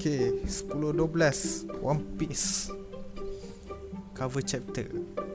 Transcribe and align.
Okay 0.00 0.32
10-12 0.48 1.76
One 1.84 2.00
Piece 2.16 2.72
Cover 4.16 4.40
chapter 4.40 4.88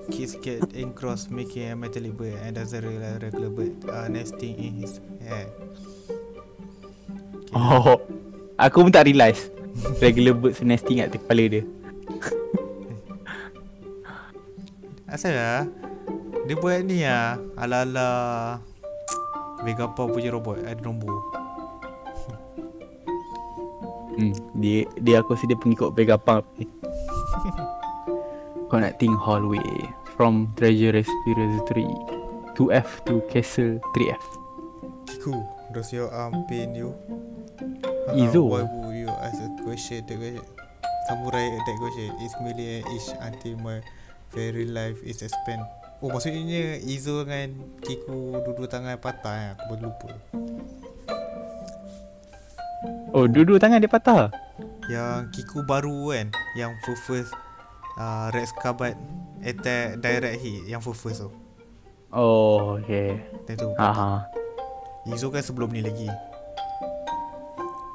Kids 0.09 0.33
get 0.41 0.65
engrossed 0.73 1.29
making 1.29 1.69
a 1.69 1.77
metallic 1.77 2.17
bird 2.17 2.33
and 2.41 2.57
doesn't 2.57 2.81
realize 2.81 3.21
regular 3.21 3.53
bird 3.53 3.77
are 3.93 4.09
nesting 4.09 4.57
in 4.57 4.73
his 4.81 4.97
hair. 5.21 5.53
Okay. 7.49 7.53
Oh. 7.53 8.01
Aku 8.57 8.85
pun 8.85 8.93
tak 8.93 9.05
realise. 9.05 9.53
Regular 10.01 10.33
birds 10.33 10.65
nesting 10.65 10.97
kat 10.97 11.13
kepala 11.13 11.45
dia. 11.45 11.61
Asal 15.13 15.37
lah 15.37 15.69
Dia 16.49 16.57
buat 16.57 16.81
ni 16.81 17.05
lah 17.05 17.37
Ala-ala 17.53 18.09
Vegapunk 19.61 20.17
punya 20.17 20.33
robot 20.33 20.57
Ada 20.65 20.81
nombor 20.81 21.44
Hmm, 24.15 24.31
dia 24.55 24.87
dia 25.03 25.19
aku 25.19 25.35
rasa 25.35 25.45
dia 25.45 25.59
pengikut 25.59 25.91
Vegapunk 25.91 26.47
ni. 26.59 26.65
Connecting 28.71 29.13
hallway 29.15 29.63
from 30.15 30.49
treasure 30.55 30.95
repository 30.95 31.87
2F 32.55 33.03
to 33.03 33.19
castle 33.27 33.77
3F. 33.93 34.23
Kiku 35.05 35.35
Does 35.75 35.91
your 35.91 36.07
arm 36.15 36.47
pain 36.47 36.71
you? 36.71 36.95
Izo. 38.15 38.47
why 38.47 38.63
would 38.63 38.95
you 38.95 39.11
ask 39.11 39.35
a 39.43 39.49
question 39.67 39.99
The 40.07 40.15
question 40.15 40.39
Samurai 41.11 41.51
that 41.51 41.75
question 41.79 42.09
Is 42.23 42.33
merely 42.39 42.79
an 42.79 42.83
ish 42.95 43.09
Until 43.19 43.59
my 43.59 43.83
very 44.31 44.63
life 44.69 44.95
is 45.03 45.19
spent 45.19 45.63
Oh 45.99 46.07
maksudnya 46.07 46.79
Izo 46.79 47.27
dengan 47.27 47.59
Kiku 47.83 48.39
Dua-dua 48.39 48.67
tangan 48.71 48.95
patah 49.01 49.35
kan 49.35 49.47
Aku 49.59 49.63
baru 49.75 49.81
lupa 49.91 50.09
Oh, 53.15 53.31
dua-dua 53.31 53.55
tangan 53.55 53.79
dia 53.79 53.87
patah. 53.87 54.27
Yang 54.91 55.31
Kiku 55.33 55.63
baru 55.65 56.13
kan 56.13 56.29
Yang 56.53 56.71
first 56.83 57.03
first 57.07 57.31
uh, 57.97 58.29
Rex 58.29 58.53
Kabat 58.61 58.93
Attack 59.41 59.97
direct 59.97 60.37
hit 60.39 60.61
Yang 60.69 60.81
first 60.85 61.01
first 61.01 61.19
tu 61.25 61.29
Oh, 62.13 62.77
okay. 62.77 63.23
Dia 63.49 63.57
tu 63.57 63.73
Ha 63.75 63.89
ha. 63.89 64.11
Izo 65.09 65.33
kan 65.33 65.41
sebelum 65.41 65.73
ni 65.73 65.81
lagi 65.81 66.05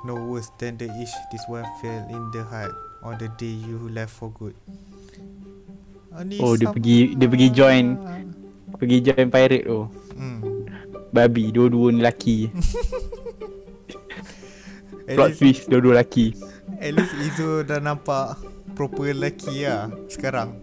No 0.03 0.19
worse 0.27 0.51
than 0.59 0.83
the 0.83 0.91
ish 0.99 1.15
This 1.31 1.47
one 1.47 1.69
fell 1.79 2.03
in 2.11 2.23
the 2.35 2.43
heart 2.43 2.75
On 3.07 3.15
the 3.17 3.31
day 3.39 3.55
you 3.55 3.87
left 3.87 4.11
for 4.11 4.35
good 4.35 4.57
Ah, 6.11 6.27
ni 6.27 6.43
Oh, 6.43 6.59
dia 6.59 6.75
pergi 6.75 7.15
dia 7.15 7.31
pergi 7.31 7.49
join 7.55 7.85
pergi 8.75 8.99
join 8.99 9.31
pirate 9.31 9.63
tu. 9.63 9.87
hmm. 10.17 10.39
Babi, 11.11 11.51
dua-dua 11.51 11.91
ni 11.91 12.03
lelaki. 12.03 12.39
Plot 15.17 15.31
twist, 15.39 15.67
dua-dua 15.71 16.01
lelaki. 16.01 16.35
at 16.81 16.95
least 16.95 17.15
Izo 17.19 17.67
dah 17.67 17.83
nampak 17.83 18.39
Proper 18.79 19.11
lelaki 19.13 19.67
lah 19.67 19.91
Sekarang. 20.07 20.55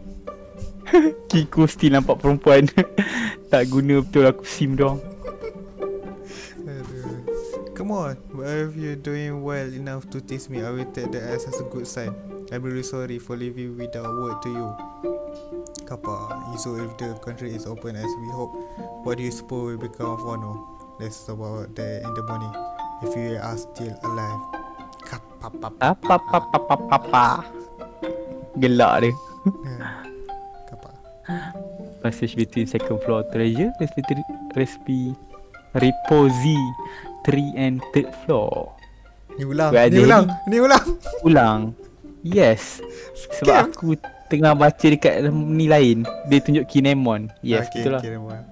Kiku 1.30 1.68
still 1.68 2.00
nampak 2.00 2.24
perempuan. 2.24 2.66
tak 3.52 3.68
guna 3.68 4.00
betul 4.00 4.26
aku 4.28 4.44
sim 4.48 4.74
dong. 4.80 5.04
Come 7.78 7.94
on 7.94 8.18
If 8.42 8.74
you're 8.74 8.98
doing 8.98 9.46
well 9.46 9.70
enough 9.70 10.10
to 10.10 10.18
tease 10.18 10.50
me? 10.50 10.66
I 10.66 10.74
will 10.74 10.90
take 10.90 11.14
that 11.14 11.22
as, 11.30 11.46
as 11.46 11.62
a 11.62 11.68
good 11.70 11.86
sign. 11.86 12.10
I'm 12.50 12.64
really 12.66 12.82
sorry 12.82 13.20
for 13.22 13.38
leaving 13.38 13.78
without 13.78 14.08
word 14.08 14.42
to 14.42 14.50
you. 14.50 14.68
Kappa 15.86 16.42
Izo 16.58 16.80
if 16.82 16.98
the 16.98 17.14
country 17.22 17.54
is 17.54 17.68
open 17.68 17.96
as 17.96 18.12
we 18.20 18.28
hope 18.34 18.52
What 19.06 19.20
do 19.20 19.24
you 19.24 19.32
suppose 19.32 19.78
will 19.78 19.88
become 19.88 20.18
of 20.18 20.20
Wano 20.20 20.66
Let's 21.00 21.24
talk 21.24 21.38
about 21.38 21.76
that 21.76 22.04
in 22.04 22.12
the 22.16 22.24
morning 22.24 22.77
If 23.06 23.14
you 23.14 23.38
are 23.38 23.58
still 23.58 23.94
alive 24.02 24.42
Kappa 25.06 25.48
papa 25.54 25.94
Apa 25.94 26.16
apa 26.18 26.38
apa 26.50 26.58
apa 26.58 26.96
apa. 26.98 27.26
Gelak 28.58 28.94
dia. 29.06 29.14
Kappa 30.66 30.90
Passage 32.02 32.34
between 32.34 32.66
second 32.66 32.98
floor 33.06 33.22
treasure 33.30 33.70
recipe 33.78 34.18
recipe 34.58 35.02
reposi 35.78 36.58
3 37.28 37.54
and 37.60 37.84
third 37.94 38.10
floor. 38.24 38.74
Ni 39.36 39.44
ulang 39.46 39.70
Where 39.70 39.92
Ni 39.92 40.02
ulang 40.02 40.26
Ni 40.50 40.58
ulang 40.58 40.86
Ulang. 41.22 41.62
Yes. 42.26 42.82
Sebab 43.40 43.46
Scam. 43.46 43.72
aku 43.72 43.88
tengah 44.28 44.54
baca 44.58 44.86
dekat 44.88 45.30
ni 45.32 45.70
lain. 45.70 46.04
Dia 46.28 46.40
tunjuk 46.44 46.66
Kinemon. 46.68 47.32
Yes, 47.40 47.70
okay, 47.72 47.84
betul 47.84 47.92
lah. 47.96 48.02
okay, 48.04 48.18
mind. 48.20 48.46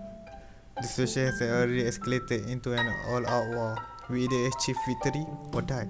The 0.75 0.87
situation 0.87 1.31
has 1.31 1.39
already 1.39 1.83
escalated 1.87 2.51
into 2.51 2.75
an 2.75 2.83
all-out 3.11 3.47
war. 3.55 3.73
We 4.09 4.25
either 4.25 4.47
achieve 4.53 4.77
victory 4.85 5.25
or 5.53 5.61
die. 5.61 5.89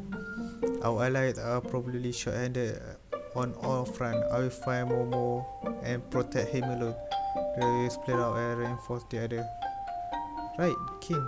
Our 0.84 1.06
allies 1.12 1.38
are 1.40 1.60
probably 1.60 2.12
short-handed 2.12 2.80
on 3.36 3.54
all 3.60 3.84
front. 3.84 4.24
I 4.32 4.40
will 4.40 4.50
find 4.54 4.88
Momo 4.90 5.44
and 5.84 6.00
protect 6.10 6.56
him 6.56 6.64
alone. 6.64 6.96
They 7.60 7.66
will 7.66 7.90
split 7.92 8.16
out 8.16 8.38
and 8.40 8.60
reinforce 8.60 9.04
the 9.12 9.24
other. 9.24 9.44
Right, 10.58 10.76
King. 11.04 11.20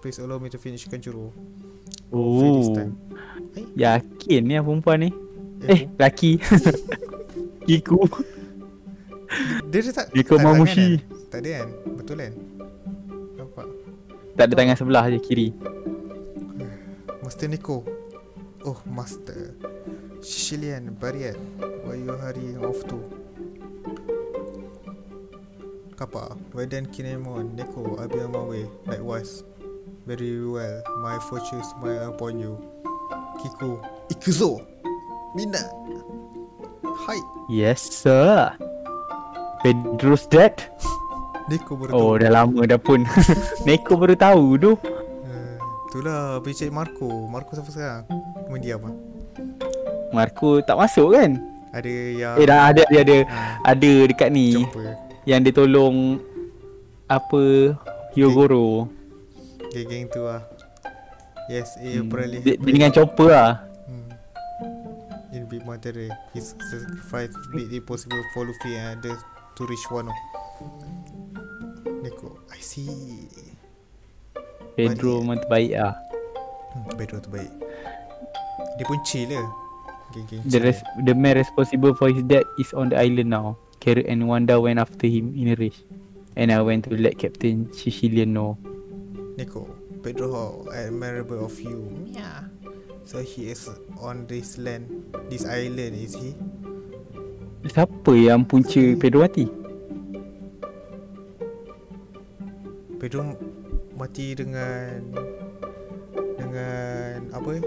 Please 0.00 0.18
allow 0.18 0.38
me 0.38 0.48
to 0.48 0.58
finish 0.58 0.88
Kanjuro. 0.88 1.32
This 1.32 2.68
Oh. 2.72 2.92
Yakin 3.76 4.40
ni 4.46 4.54
yang 4.56 4.64
perempuan 4.64 5.00
ni. 5.04 5.10
Eh, 5.64 5.68
Eh, 5.68 5.80
laki. 5.96 6.36
Kiku. 7.64 8.04
dia, 9.72 9.80
dia 9.80 9.92
tak 9.92 10.12
Dia 10.12 10.22
ke 10.22 10.36
tangan 10.36 10.60
Mamushi. 10.60 11.00
kan? 11.00 11.28
Tak 11.32 11.38
ada 11.42 11.50
kan? 11.50 11.68
Betul 11.96 12.16
kan? 12.20 12.32
Nampak? 13.40 13.66
Tak 14.34 14.50
ada 14.50 14.54
tangan 14.58 14.74
sebelah 14.74 15.06
je 15.14 15.18
kiri. 15.22 15.48
Master 17.22 17.46
Nico. 17.46 17.86
Oh, 18.66 18.78
Master. 18.82 19.54
Sicilian, 20.18 20.96
Bariat. 20.98 21.38
Where 21.86 21.94
you 21.94 22.10
hurrying 22.16 22.58
off 22.64 22.82
to? 22.90 22.98
Kappa, 25.94 26.34
why 26.50 26.66
then 26.66 26.90
Kinemon, 26.90 27.54
Nico, 27.54 27.94
I'll 28.00 28.10
be 28.10 28.18
on 28.18 28.34
my 28.34 28.42
way. 28.42 28.64
Likewise. 28.90 29.46
Very 30.04 30.42
well. 30.42 30.82
My 31.00 31.16
fortune 31.30 31.62
smile 31.62 32.10
upon 32.10 32.42
you. 32.42 32.58
Kiku, 33.38 33.78
Ikuzo! 34.10 34.60
Mina! 35.38 35.62
Hai! 36.82 37.18
Yes, 37.48 37.80
sir. 37.88 38.52
Pedro's 39.62 40.26
dead. 40.26 40.60
Nico 41.44 41.76
baru 41.76 41.90
Oh, 41.92 42.00
tahu. 42.14 42.22
dah 42.24 42.30
lama 42.32 42.60
dah 42.64 42.80
pun. 42.80 43.04
Neko 43.68 43.92
baru 43.94 44.16
tahu 44.16 44.44
tu. 44.56 44.72
Uh, 44.74 45.56
itulah, 45.86 46.40
pergi 46.40 46.68
Marco. 46.68 47.28
Marco 47.28 47.52
siapa 47.52 47.68
sekarang? 47.68 48.02
Mendiam 48.48 48.80
lah. 48.80 48.94
Marco 50.10 50.62
tak 50.62 50.74
masuk 50.74 51.12
kan? 51.12 51.36
Ada 51.74 51.90
yang... 51.90 52.34
Eh, 52.38 52.46
dah 52.46 52.70
ada 52.70 52.82
dia 52.86 53.00
ada. 53.02 53.16
Ah, 53.26 53.74
Ada 53.74 53.92
dekat 54.06 54.30
ni 54.30 54.54
Jumpa. 54.54 54.94
yang 55.26 55.42
dia 55.42 55.50
tolong 55.50 56.22
apa 57.04 57.74
Hyogoro. 58.14 58.86
Geng-geng 59.68 60.06
tu 60.08 60.22
lah. 60.22 60.46
Yes, 61.44 61.76
Hmm. 61.76 62.08
April 62.08 62.40
Dia, 62.40 62.56
dia 62.56 62.72
dengan 62.72 62.88
chopper 62.88 63.28
lah. 63.28 63.52
Hmm. 63.84 64.08
In 65.34 65.44
Big 65.44 65.66
Monterey, 65.66 66.08
his 66.30 66.54
sacrifice 66.62 67.34
made 67.52 67.68
it 67.68 67.82
possible 67.82 68.22
for 68.32 68.46
Luffy 68.46 68.72
and 68.72 68.96
others 68.96 69.18
to 69.58 69.66
reach 69.66 69.82
Wano. 69.90 70.14
Neko, 72.04 72.36
I 72.52 72.60
see. 72.60 73.24
Pedro 74.76 75.24
memang 75.24 75.40
terbaik 75.40 75.72
lah. 75.72 75.96
Hmm, 76.76 76.92
Pedro 77.00 77.16
tu 77.24 77.32
baik. 77.32 77.48
Dia 78.76 78.84
pun 78.84 79.00
chill 79.08 79.32
lah. 79.32 79.48
Geng-geng 80.12 80.44
The, 80.44 80.58
res- 80.60 80.88
the 81.08 81.16
man 81.16 81.40
responsible 81.40 81.96
for 81.96 82.12
his 82.12 82.20
death 82.28 82.44
is 82.60 82.76
on 82.76 82.92
the 82.92 83.00
island 83.00 83.32
now. 83.32 83.56
Carrot 83.80 84.04
and 84.04 84.28
Wanda 84.28 84.60
went 84.60 84.76
after 84.76 85.08
him 85.08 85.32
in 85.32 85.48
a 85.48 85.56
race. 85.56 85.80
And 86.36 86.52
I 86.52 86.60
went 86.60 86.84
to 86.90 86.98
let 86.98 87.16
Captain 87.16 87.72
Sicilian 87.72 88.36
know. 88.36 88.60
Neko, 89.40 89.64
Pedro 90.04 90.28
how 90.28 90.52
admirable 90.76 91.40
of 91.48 91.56
you. 91.56 91.88
Yeah. 92.04 92.52
So 93.08 93.24
he 93.24 93.48
is 93.48 93.64
on 93.96 94.28
this 94.28 94.60
land, 94.60 94.92
this 95.32 95.48
island, 95.48 95.96
is 95.96 96.20
he? 96.20 96.36
Siapa 97.64 98.12
yang 98.12 98.44
punca 98.44 98.92
Pedro 99.00 99.24
mati? 99.24 99.63
Pedro 103.04 103.36
mati 103.92 104.32
dengan 104.32 105.04
dengan 106.40 107.28
apa? 107.36 107.60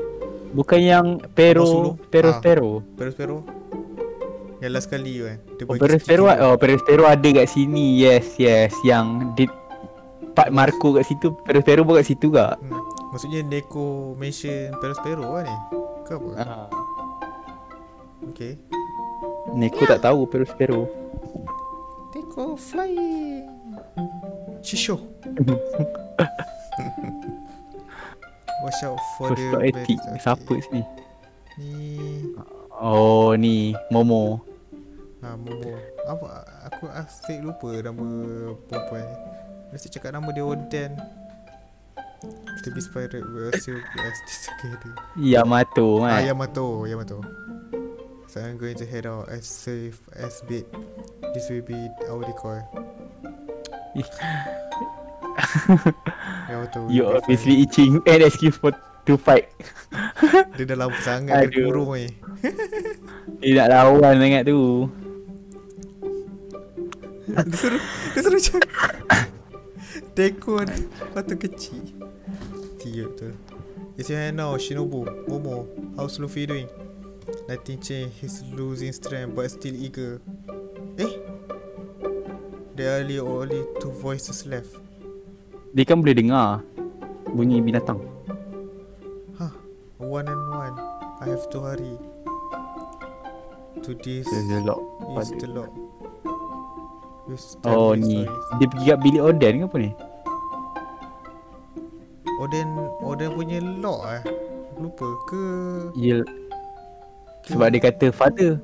Bukan 0.49 0.79
yang 0.81 1.07
Pero. 1.37 1.93
Pero 2.09 2.33
Ah. 2.33 2.37
Spero. 2.41 2.81
Pero 2.97 3.11
Pero. 3.13 3.35
Yang 4.57 4.71
last 4.73 4.89
kali 4.89 5.21
tu 5.21 5.29
kan. 5.29 5.37
Dia 5.45 5.63
Oh, 5.69 5.77
Pero 5.77 5.93
tu. 6.25 6.25
oh 6.25 6.55
Pero 6.57 6.73
Spero 6.81 7.03
ada 7.05 7.29
kat 7.29 7.45
sini. 7.45 8.01
Yes, 8.01 8.33
yes. 8.41 8.73
Yang 8.81 9.05
di 9.37 9.45
part 10.33 10.49
Marco 10.49 10.97
kat 10.97 11.05
situ, 11.05 11.37
Pero 11.45 11.61
Spero 11.61 11.85
pun 11.85 12.01
kat 12.01 12.07
situ 12.09 12.33
gak? 12.33 12.57
Hmm. 12.57 12.81
Maksudnya 13.13 13.45
Neko 13.45 14.17
mention 14.17 14.73
Pero-Pero 14.77 15.23
lah 15.31 15.45
ni 15.45 15.55
Ke 16.03 16.17
apa? 16.17 16.29
Ah. 16.37 16.67
Okay 18.29 18.57
Neko 19.53 19.85
tak 19.85 20.01
tahu 20.01 20.25
Pero 20.25 20.43
Spero. 20.45 20.79
Neko 22.11 22.57
flying 22.57 23.45
Shisho 24.61 24.97
Watch 28.63 28.81
out 28.83 28.97
for 29.17 29.29
First 29.31 29.41
the 29.41 29.69
etik. 29.69 29.97
berries. 30.01 30.21
Siapa 30.25 30.53
sini? 30.65 30.81
Ni. 31.61 31.79
Oh 32.73 33.37
ni. 33.37 33.77
Momo. 33.93 34.41
Ha 35.21 35.37
Momo. 35.37 35.77
Apa 36.09 36.41
Aku 36.73 36.89
asyik 36.89 37.45
lupa 37.45 37.69
nama 37.85 38.05
perempuan 38.65 39.05
ni. 39.05 39.15
Mesti 39.73 39.87
cakap 39.93 40.15
nama 40.17 40.29
dia 40.33 40.43
Oden 40.45 40.95
To 42.65 42.67
be 42.73 42.81
inspired 42.81 43.13
will 43.13 43.53
still 43.61 43.77
be 43.77 43.99
as 44.01 44.17
together 44.41 44.89
Yamato 45.21 46.01
Ah 46.01 46.17
kan? 46.17 46.33
Yamato 46.33 46.89
Yamato. 46.89 47.21
So 48.25 48.41
I'm 48.41 48.57
going 48.57 48.73
to 48.81 48.89
head 48.89 49.05
out 49.05 49.29
as 49.29 49.45
safe 49.45 50.01
as 50.17 50.41
bait. 50.49 50.65
This 51.37 51.45
will 51.53 51.61
be 51.61 51.77
our 52.09 52.25
decoy 52.25 52.59
Yamato 56.49 56.85
will 56.85 56.91
You 56.91 57.03
obviously 57.07 57.61
itching 57.61 58.01
An 58.05 58.21
excuse 58.21 58.57
for 58.57 58.73
To 59.07 59.15
fight. 59.15 59.47
Dia 60.59 60.67
dah 60.67 60.75
lama 60.83 60.97
sangat 60.99 61.47
Dia 61.47 61.63
kurung 61.63 61.95
ni 61.95 62.11
Dia 63.39 63.63
nak 63.63 63.67
lawan 63.71 64.19
sangat 64.19 64.43
tu. 64.43 64.91
Dia 67.31 67.55
suruh 67.55 67.79
Dia 68.11 68.19
suruh 68.19 68.39
macam 68.39 68.59
Tekun 70.17 70.67
Batu 71.15 71.35
kecil. 71.39 71.87
Tiup 72.83 73.15
tu 73.15 73.31
It's 73.95 74.11
your 74.11 74.19
hand 74.19 74.43
now 74.43 74.59
Shinobu 74.59 75.07
Momo 75.31 75.71
How's 75.95 76.19
Luffy 76.19 76.43
doing? 76.43 76.67
Nothing 77.47 77.79
change 77.79 78.11
He's 78.19 78.43
losing 78.51 78.91
strength 78.91 79.39
But 79.39 79.55
still 79.55 79.71
eager. 79.71 80.19
Eh? 80.99 81.11
There 82.75 82.91
are 82.91 83.07
only 83.23 83.63
two 83.79 83.95
voices 83.95 84.43
left 84.43 84.86
Dia 85.75 85.83
kan 85.83 85.99
boleh 85.99 86.15
dengar 86.15 86.63
Bunyi 87.27 87.59
binatang. 87.59 87.99
Huh 89.35 89.51
One 89.99 90.27
and 90.27 90.43
one. 90.53 90.75
I 91.19 91.33
have 91.33 91.49
to 91.51 91.59
hurry. 91.59 91.95
To 93.83 93.91
this 93.99 94.27
There's 94.29 94.51
a 94.51 94.61
lot 94.63 94.79
is 95.21 95.33
the 95.37 95.47
lock. 95.49 95.71
Oh 97.67 97.91
ni. 97.97 98.23
stories. 98.23 98.55
Dia 98.57 98.67
pergi 98.71 98.85
kat 98.87 98.99
bilik 99.03 99.21
Oden 99.21 99.53
ke 99.59 99.65
apa 99.67 99.77
ni? 99.77 99.91
Oden 102.39 102.67
Oden 103.03 103.29
punya 103.35 103.59
lock 103.59 104.01
eh? 104.07 104.23
Lupa 104.79 105.07
ke? 105.27 105.45
Ya 105.97 106.21
Sebab 107.47 107.71
dia 107.71 107.81
kata 107.83 108.11
father. 108.11 108.59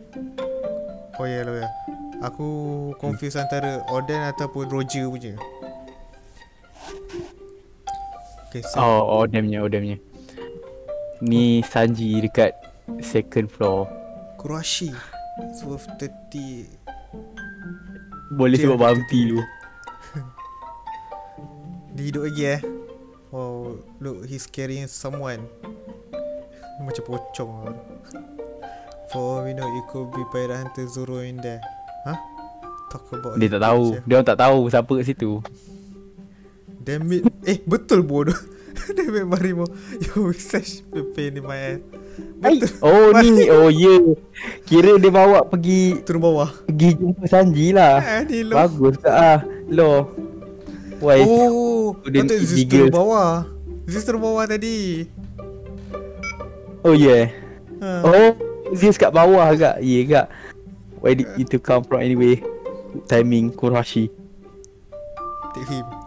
Oh 1.20 1.28
ya 1.28 1.44
lah 1.44 1.68
ya. 1.68 1.70
Aku 2.24 2.48
confuse 3.00 3.36
antara 3.36 3.84
Oden 3.92 4.24
ataupun 4.32 4.72
Roger 4.72 5.12
punya. 5.12 5.36
Okay, 8.54 8.62
so 8.70 8.86
Oh 8.86 9.26
Oden 9.26 9.50
punya 9.50 9.66
Oden 9.66 9.82
punya 9.82 9.98
Ni 11.26 11.66
Sanji 11.66 12.22
dekat 12.22 12.54
Second 13.02 13.50
floor 13.50 13.90
Kurashi. 14.38 14.94
It's 15.42 15.66
worth 15.66 15.90
30. 15.98 16.70
Boleh 18.38 18.54
sebab 18.62 18.78
aku 18.78 18.86
bounty 18.86 19.34
lu 19.34 19.42
Dia 21.98 22.04
hidup 22.14 22.30
lagi 22.30 22.44
eh. 22.46 22.62
Wow, 23.34 23.82
look 23.98 24.30
he's 24.30 24.46
carrying 24.46 24.86
someone. 24.86 25.50
Macam 26.86 27.04
pocong 27.10 27.52
lah. 27.66 27.78
For 29.10 29.18
all 29.18 29.50
we 29.50 29.58
know, 29.58 29.66
it 29.66 29.90
could 29.90 30.14
be 30.14 30.22
Pirate 30.30 30.62
Hunter 30.62 30.86
Zoro 30.86 31.26
in 31.26 31.42
there. 31.42 31.58
Huh? 32.06 32.22
Talk 32.94 33.10
about 33.18 33.42
Dia 33.42 33.50
tak 33.50 33.66
tahu. 33.66 33.98
Dia 34.06 34.22
orang 34.22 34.30
tak 34.30 34.38
tahu 34.38 34.70
siapa 34.70 34.92
kat 35.02 35.06
situ 35.10 35.42
Damn 36.84 37.08
it. 37.16 37.24
Eh, 37.48 37.58
betul 37.64 38.04
bodoh. 38.04 38.36
Damn 38.98 39.16
it, 39.16 39.26
Marimo. 39.26 39.66
You 40.04 40.36
such 40.36 40.84
a 40.92 41.02
pain 41.16 41.40
in 41.40 41.44
my 41.48 41.80
ass. 41.80 41.82
Betul. 42.44 42.70
Oh 42.84 43.10
ni 43.16 43.48
Oh 43.48 43.72
ya 43.72 43.96
yeah. 43.96 44.20
Kira 44.68 45.00
dia 45.00 45.10
bawa 45.10 45.48
pergi 45.48 46.04
Turun 46.04 46.22
bawah. 46.22 46.50
Pergi 46.68 46.94
jumpa 47.00 47.26
Sanji 47.26 47.72
lah 47.74 48.04
Ah, 48.04 48.22
ni. 48.28 48.44
Bagus 48.46 49.00
ke 49.00 49.10
ah 49.10 49.42
Lo 49.72 50.12
Why 51.00 51.24
Oh, 51.26 51.96
patut 51.98 52.28
ni 52.28 52.44
Zeus 52.44 52.68
turun 52.68 52.92
bawah. 52.94 53.48
Zeus 53.90 54.04
turun 54.06 54.22
bawah 54.22 54.44
tadi. 54.46 55.08
Oh 56.84 56.94
yeah 56.94 57.32
Ha. 57.80 58.04
Oh 58.04 58.30
Zeus 58.76 59.00
kat 59.00 59.10
bawah 59.12 59.48
agak 59.50 59.80
Ya 59.80 59.88
yeah, 59.88 60.02
agak 60.04 60.26
Where 61.00 61.16
did 61.16 61.28
it 61.40 61.48
to 61.52 61.58
come 61.60 61.84
from 61.88 62.04
anyway 62.04 62.44
Timing 63.08 63.52
Kurashi 63.56 64.12
Take 65.56 65.70
him. 65.70 66.03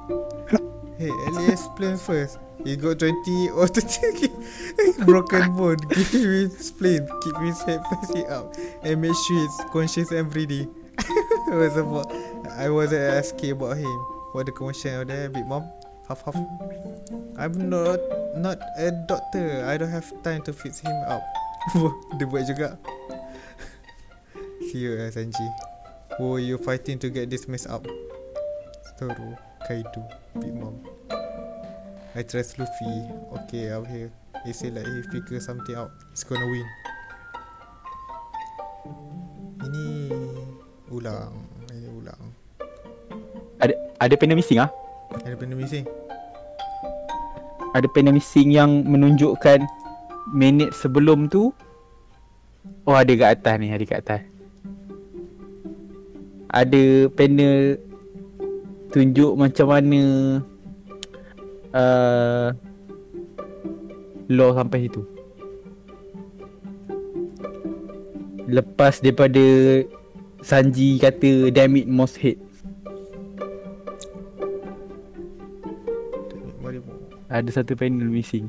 Hey, 0.99 1.11
at 1.27 1.33
least 1.35 1.53
explain 1.53 1.97
first. 1.97 2.39
He 2.65 2.77
got 2.77 2.99
20 2.99 3.51
or 3.51 3.69
30 3.69 5.05
broken 5.05 5.55
bone. 5.57 5.77
Give 6.11 6.11
him 6.11 6.51
spleen. 6.51 7.07
Keep 7.23 7.37
his 7.39 7.63
head 7.63 7.83
facing 7.91 8.27
up. 8.29 8.57
And 8.83 9.01
make 9.01 9.15
sure 9.15 9.39
he's 9.39 9.61
conscious 9.71 10.11
and 10.11 10.31
breathing. 10.31 10.75
it 10.99 11.55
was 11.55 11.77
about, 11.77 12.11
I 12.57 12.71
wasn't 12.71 13.03
asking 13.03 13.53
about 13.53 13.77
him. 13.77 13.97
What 14.33 14.47
the 14.47 14.53
commotion 14.53 14.95
out 14.95 15.07
there, 15.09 15.29
big 15.29 15.47
mom? 15.47 15.71
Half 16.09 16.25
half. 16.25 16.37
I'm 17.37 17.69
not 17.69 18.01
not 18.37 18.59
a 18.79 18.91
doctor. 19.09 19.65
I 19.67 19.77
don't 19.77 19.91
have 19.91 20.07
time 20.23 20.43
to 20.43 20.53
fix 20.53 20.81
him 20.81 20.95
up. 21.09 21.25
Dia 22.21 22.27
buat 22.29 22.47
juga. 22.47 22.79
See 24.71 24.87
you, 24.87 24.95
Sanji. 25.11 25.47
Who 26.19 26.39
you 26.39 26.59
fighting 26.59 27.01
to 27.03 27.11
get 27.11 27.29
this 27.29 27.49
mess 27.49 27.67
up? 27.67 27.89
Zoro, 28.99 29.37
Kaido, 29.67 30.07
Big 30.39 30.55
Mom. 30.55 30.79
I 32.15 32.23
trust 32.23 32.55
Luffy. 32.55 33.11
Okay, 33.35 33.75
out 33.75 33.91
here. 33.91 34.15
He 34.47 34.55
say 34.55 34.71
like 34.71 34.87
he 34.87 35.03
figure 35.11 35.43
something 35.43 35.75
out. 35.75 35.91
He's 36.15 36.23
gonna 36.23 36.47
win. 36.47 36.69
Ini 39.67 39.87
ulang. 40.87 41.35
Ini 41.75 41.91
ulang. 41.99 42.23
Ada 43.59 43.75
ada 43.99 44.15
panel 44.15 44.39
missing 44.39 44.63
ah 44.63 44.71
Ada 45.27 45.35
benda 45.35 45.59
missing. 45.59 45.83
Ada 47.75 47.91
panel 47.91 48.15
missing 48.15 48.55
yang 48.55 48.87
menunjukkan 48.87 49.67
Minit 50.31 50.73
sebelum 50.79 51.27
tu 51.27 51.51
Oh 52.89 52.97
ada 52.97 53.13
kat 53.13 53.37
atas 53.37 53.55
ni 53.61 53.69
Ada 53.69 53.85
kat 53.85 53.99
atas 54.01 54.23
Ada 56.49 57.13
panel 57.13 57.77
Tunjuk 58.97 59.37
macam 59.37 59.69
mana 59.69 60.03
uh, 61.77 62.49
Law 64.33 64.57
sampai 64.57 64.89
situ 64.89 65.05
Lepas 68.49 69.05
daripada 69.05 69.45
Sanji 70.41 70.97
kata 70.97 71.53
Damn 71.53 71.77
it 71.77 71.93
most 71.93 72.17
hate. 72.17 72.41
Ada 77.29 77.61
satu 77.61 77.77
panel 77.77 78.09
missing 78.09 78.49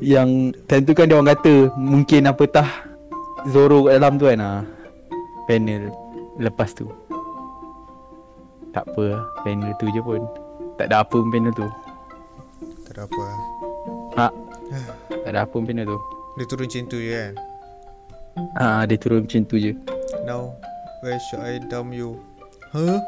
Yang 0.00 0.56
time 0.64 0.84
tu 0.88 0.96
kan 0.96 1.12
dia 1.12 1.20
orang 1.20 1.36
kata 1.36 1.76
Mungkin 1.76 2.24
apa 2.24 2.44
tah 2.48 2.70
Zoro 3.52 3.84
kat 3.84 4.00
dalam 4.00 4.16
tu 4.16 4.32
kan 4.32 4.40
ah. 4.40 4.60
Panel 5.44 5.92
Lepas 6.40 6.72
tu 6.72 6.88
Tak 8.74 8.90
apa 8.90 9.02
lah 9.06 9.22
Panel 9.46 9.70
tu 9.78 9.86
je 9.94 10.02
pun 10.02 10.18
Tak 10.74 10.90
ada 10.90 11.06
apa 11.06 11.14
pun 11.14 11.30
panel 11.30 11.54
tu 11.54 11.66
Tak 12.82 12.92
ada 12.98 13.02
apa. 13.06 13.24
Ha 14.18 14.26
Tak 15.22 15.30
ada 15.30 15.46
apa 15.46 15.54
pun 15.54 15.62
panel 15.62 15.86
tu 15.86 15.98
Dia 16.34 16.44
turun 16.50 16.66
macam 16.66 16.82
tu 16.90 16.98
je 16.98 17.10
kan. 17.14 17.32
Ah 18.58 18.82
Dia 18.82 18.98
turun 18.98 19.22
macam 19.22 19.42
tu 19.46 19.56
je 19.62 19.72
Now, 20.26 20.58
where 21.06 21.22
should 21.30 21.38
I 21.46 21.62
dump 21.70 21.94
you? 21.94 22.18
Huh? 22.74 22.98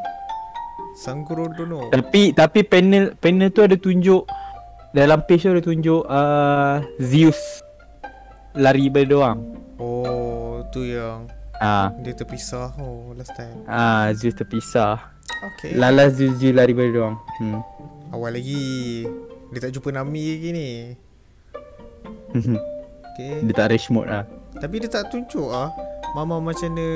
Sanggoro 0.95 1.51
dono. 1.51 1.91
Tapi 1.91 2.31
Tapi 2.31 2.63
panel 2.63 3.19
Panel 3.19 3.51
tu 3.51 3.67
ada 3.67 3.75
tunjuk 3.75 4.23
Dalam 4.95 5.27
page 5.27 5.43
tu 5.45 5.51
ada 5.51 5.63
tunjuk 5.67 6.07
uh, 6.07 6.79
Zeus 7.03 7.67
Lari 8.55 8.87
orang 8.95 9.43
Oh, 9.83 10.63
tu 10.71 10.87
yang 10.89 11.29
Ah 11.57 11.89
dia 12.05 12.13
terpisah. 12.13 12.73
Oh, 12.77 13.17
last 13.17 13.33
time. 13.33 13.65
Ah 13.65 14.13
Zeus 14.13 14.37
terpisah 14.37 15.16
Okay. 15.37 15.77
Lala 15.77 16.09
Zeus 16.09 16.41
je 16.41 16.49
lari 16.53 16.73
pada 16.73 16.89
orang 16.97 17.17
Hmm 17.39 17.61
Awal 18.15 18.39
lagi. 18.41 19.05
Dia 19.53 19.69
tak 19.69 19.73
jumpa 19.77 19.91
Nami 19.93 20.23
lagi 20.33 20.51
ni. 20.55 20.69
Okay. 23.17 23.45
Dia 23.45 23.55
tak 23.57 23.67
rage 23.73 23.89
mode 23.93 24.09
lah 24.09 24.25
Tapi 24.57 24.81
dia 24.81 24.89
tak 24.89 25.13
tunjuk 25.13 25.49
ah 25.53 25.73
Mama 26.17 26.41
macam 26.41 26.73
mana 26.73 26.89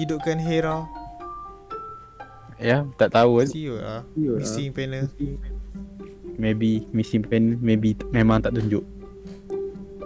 hidupkan 0.00 0.40
Hera. 0.40 0.88
Ya 2.56 2.88
tak 2.96 3.12
tahu 3.12 3.44
ah. 3.44 3.46
See 3.48 3.68
you, 3.68 3.76
Missing 4.16 4.72
panel. 4.72 5.12
Maybe 6.40 6.88
missing 6.96 7.20
pen 7.26 7.60
Maybe 7.60 7.92
memang 8.08 8.40
tak 8.40 8.56
tunjuk 8.56 8.84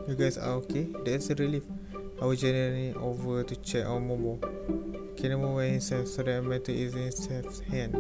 You 0.07 0.15
guys 0.15 0.39
are 0.39 0.63
okay? 0.63 0.87
That's 1.03 1.27
a 1.31 1.35
relief. 1.35 1.67
I 2.23 2.31
was 2.31 2.39
journeying 2.39 2.95
over 2.95 3.43
to 3.43 3.55
check 3.59 3.83
on 3.91 4.07
Momo. 4.07 4.39
Kinemo 5.17 5.57
went 5.57 5.81
himself 5.81 6.05
so 6.07 6.21
that 6.23 6.45
matter 6.45 6.71
is 6.71 6.93
in 6.93 7.09
Seth's 7.09 7.65
hand. 7.73 7.97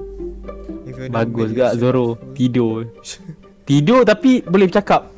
If 0.84 1.00
you 1.00 1.08
Bagus 1.08 1.56
gak 1.56 1.80
Zoro. 1.80 2.20
Tidur. 2.36 2.92
Tidur 3.68 4.04
tapi 4.04 4.44
boleh 4.44 4.68
bercakap. 4.68 5.08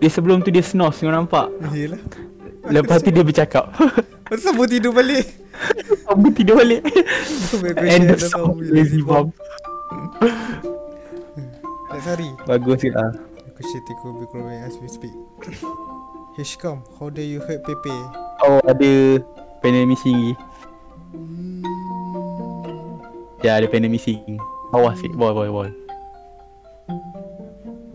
Dia 0.00 0.10
sebelum 0.10 0.42
tu 0.42 0.50
dia 0.50 0.64
snores 0.64 0.98
Kau 0.98 1.12
nampak? 1.12 1.52
Yelah. 1.70 2.00
Lepas 2.66 3.04
tu 3.04 3.12
dia 3.12 3.22
bercakap. 3.22 3.70
Masa 4.32 4.48
sambung 4.48 4.64
tidur 4.64 4.96
balik? 4.96 5.28
Kamu 6.08 6.32
tidur 6.32 6.56
balik. 6.64 6.80
Of 6.88 7.60
End 7.84 8.16
song 8.16 8.56
Lazy 8.64 9.04
bomb. 9.04 9.28
Let's 11.92 12.08
hurry 12.08 12.32
Bagus 12.48 12.80
ke 12.80 12.88
lah 12.88 13.12
Kushiti 13.52 13.92
will 14.00 14.16
be 14.16 14.26
growing 14.32 14.64
as 14.64 14.80
we 14.80 14.88
speak. 14.88 15.12
Come 16.64 16.80
How 16.96 17.12
dare 17.12 17.28
you 17.28 17.44
hurt 17.44 17.60
Pepe? 17.60 17.92
Oh 18.48 18.64
ada 18.64 19.20
Panel 19.60 19.84
missing 19.84 20.16
lagi 20.16 20.32
Ya 23.42 23.58
ada 23.58 23.66
panel 23.66 23.90
missing. 23.90 24.38
Bawah 24.70 24.94
sikit 24.96 25.18
Bawah 25.18 25.32
bawah 25.34 25.50
bawah. 25.50 25.72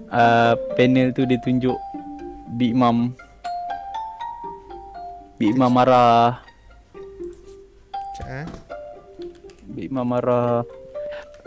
Uh, 0.07 0.53
Panel 0.75 1.12
tu 1.12 1.24
dia 1.27 1.39
tunjuk 1.41 1.77
Big 2.55 2.74
Mom. 2.75 3.13
Big 5.38 5.53
Mom 5.55 5.71
marah. 5.71 6.41
Sekejap 8.17 8.27
eh 8.27 8.45
Big 9.71 9.89
Mom 9.93 10.07
marah. 10.09 10.65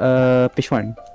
Uh, 0.00 0.48
Page 0.56 0.70
1 0.72 1.09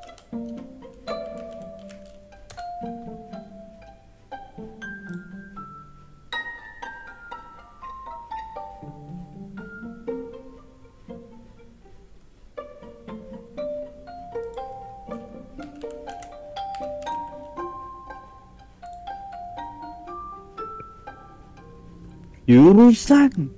Yurusan 22.46 23.50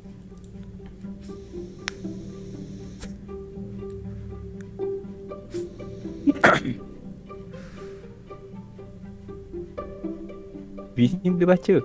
Bisni 10.96 11.28
boleh 11.28 11.52
baca? 11.52 11.84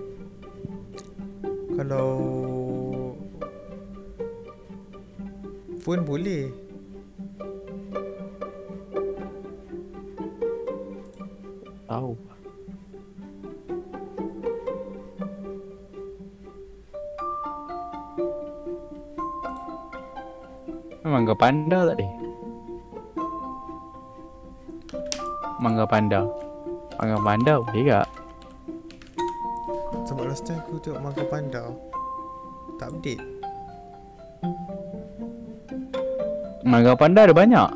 Kalau 1.75 2.11
Phone 5.83 6.07
boleh 6.07 6.55
tak? 27.73 28.09
Sebab 30.05 30.25
last 30.29 30.45
time 30.45 30.61
aku 30.61 30.77
tengok 30.77 31.01
Manga 31.01 31.25
Panda 31.25 31.65
Tak 32.77 32.89
update. 32.93 33.23
Mangga 36.63 36.95
panda 36.95 37.27
ada 37.27 37.35
banyak. 37.35 37.69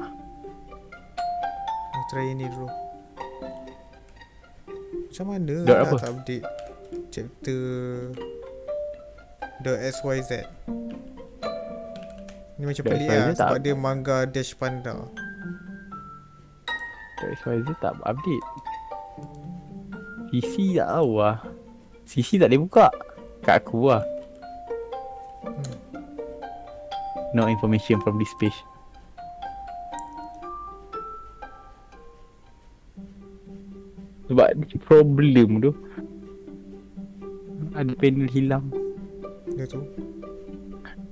Aku 1.91 2.03
try 2.13 2.33
ni 2.33 2.47
dulu. 2.47 2.71
Macam 5.11 5.27
mana 5.33 5.55
Dot 5.65 5.79
apa? 5.81 5.95
tak 5.97 6.13
update? 6.13 6.47
Chapter 7.09 7.61
The 9.65 9.73
XYZ 9.91 10.31
Ni 12.61 12.65
macam 12.69 12.85
The 12.85 12.91
pelik 12.93 13.09
lah 13.09 13.33
tak 13.33 13.49
Sebab 13.49 13.59
dia 13.65 13.75
manga 13.75 14.29
dash 14.29 14.53
panda 14.53 15.09
XYZ 17.17 17.69
tak 17.81 17.97
update 18.05 18.45
CC 20.37 20.77
tak 20.77 20.89
tahu 20.93 21.25
lah 21.25 21.41
CC 22.05 22.37
tak 22.37 22.53
boleh 22.53 22.61
buka. 22.69 22.87
Kat 23.41 23.65
aku 23.65 23.89
lah 23.89 24.05
No 27.33 27.49
information 27.49 28.01
from 28.01 28.17
this 28.17 28.33
page. 28.41 28.57
Sebab 34.33 34.57
problem 34.89 35.61
tu. 35.61 35.73
Ada 37.77 37.93
panel 38.01 38.29
hilang. 38.33 38.73
Dia 39.53 39.69
tu. 39.69 39.85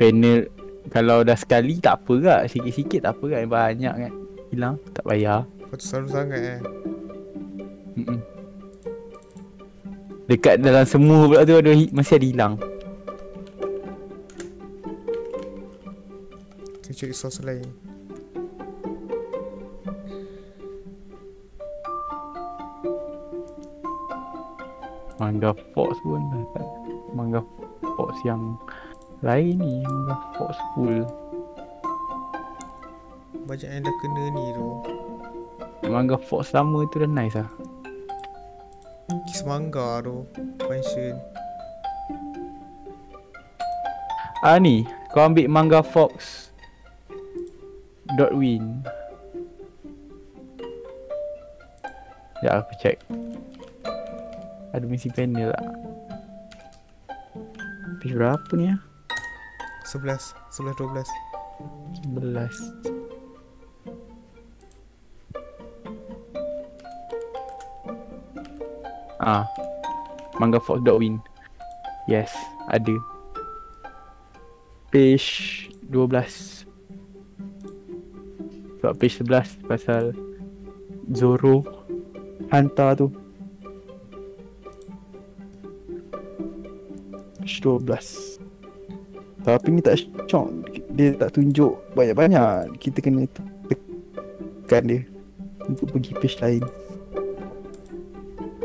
Panel 0.01 0.49
Kalau 0.89 1.21
dah 1.29 1.37
sekali 1.37 1.77
tak 1.77 2.01
apa 2.05 2.15
kak. 2.25 2.41
Sikit-sikit 2.57 3.05
tak 3.05 3.21
apa 3.21 3.25
kak. 3.29 3.41
Banyak 3.45 3.95
kan. 4.09 4.13
Hilang. 4.49 4.75
Tak 4.97 5.05
payah. 5.05 5.45
Kau 5.45 5.77
tu 5.77 5.85
selalu 5.85 6.09
sangat 6.09 6.41
eh. 6.41 6.61
Mm-mm. 8.01 8.34
Dekat 10.25 10.65
dalam 10.65 10.89
semua 10.89 11.29
pula 11.29 11.45
tu 11.45 11.53
ada 11.61 11.73
masih 11.93 12.17
ada 12.17 12.27
hilang. 12.27 12.55
Kita 16.81 16.91
cari 16.97 17.15
source 17.17 17.45
lain 17.45 17.65
Manga 25.25 25.57
Fox 25.73 25.97
pun 26.05 26.21
tak. 26.53 26.69
Manga 27.17 27.41
Fox 27.97 28.13
yang 28.29 28.61
lain 29.25 29.57
ni 29.57 29.81
Manga 29.87 30.17
Fox 30.37 30.53
full. 30.75 31.01
Banyak 33.49 33.71
yang 33.73 33.83
dah 33.85 33.97
kena 34.05 34.25
ni 34.37 34.45
tu 34.53 34.69
Manga 35.89 36.17
Fox 36.21 36.53
lama 36.53 36.85
tu 36.93 37.01
dah 37.01 37.09
nice 37.09 37.41
lah. 37.41 37.49
Kiss 39.35 39.43
manga 39.43 39.99
tu 39.99 40.31
Mention 40.71 41.19
Ah 44.47 44.63
ni, 44.63 44.87
kau 45.11 45.27
ambil 45.27 45.51
Manga 45.51 45.83
Fox 45.83 46.47
dot 48.15 48.31
win. 48.31 48.87
Ya 52.47 52.63
aku 52.63 52.79
check. 52.79 53.03
Ada 54.71 54.87
misi 54.87 55.11
panel 55.11 55.51
tak? 55.51 55.67
Page 57.99 58.15
berapa 58.15 58.53
ni 58.55 58.71
ah? 58.71 58.79
11 59.83 60.39
11 60.55 60.79
12 60.79 62.23
11 62.23 62.94
Ah. 69.25 69.49
Manga 70.37 70.61
Fox 70.61 70.85
dot 70.85 71.01
win. 71.01 71.17
Yes 72.05 72.29
Ada. 72.69 72.93
Page 74.93 75.73
12 75.89 76.69
Sebab 78.79 78.95
page 79.01 79.25
11 79.25 79.65
Pasal 79.65 80.13
Zoro 81.17 81.65
Hantar 82.53 83.01
tu. 83.01 83.09
Page 87.41 87.57
12 87.65 88.37
Tapi 89.49 89.67
ni 89.73 89.81
tak 89.81 90.05
shock 90.29 90.53
Dia 90.93 91.17
tak 91.17 91.33
tunjuk 91.33 91.81
banyak-banyak. 91.97 92.77
Kita 92.77 93.01
kena 93.01 93.25
tekan 93.73 94.85
dia 94.85 95.01
Untuk 95.65 95.89
pergi 95.89 96.13
page 96.21 96.37
lain 96.45 96.84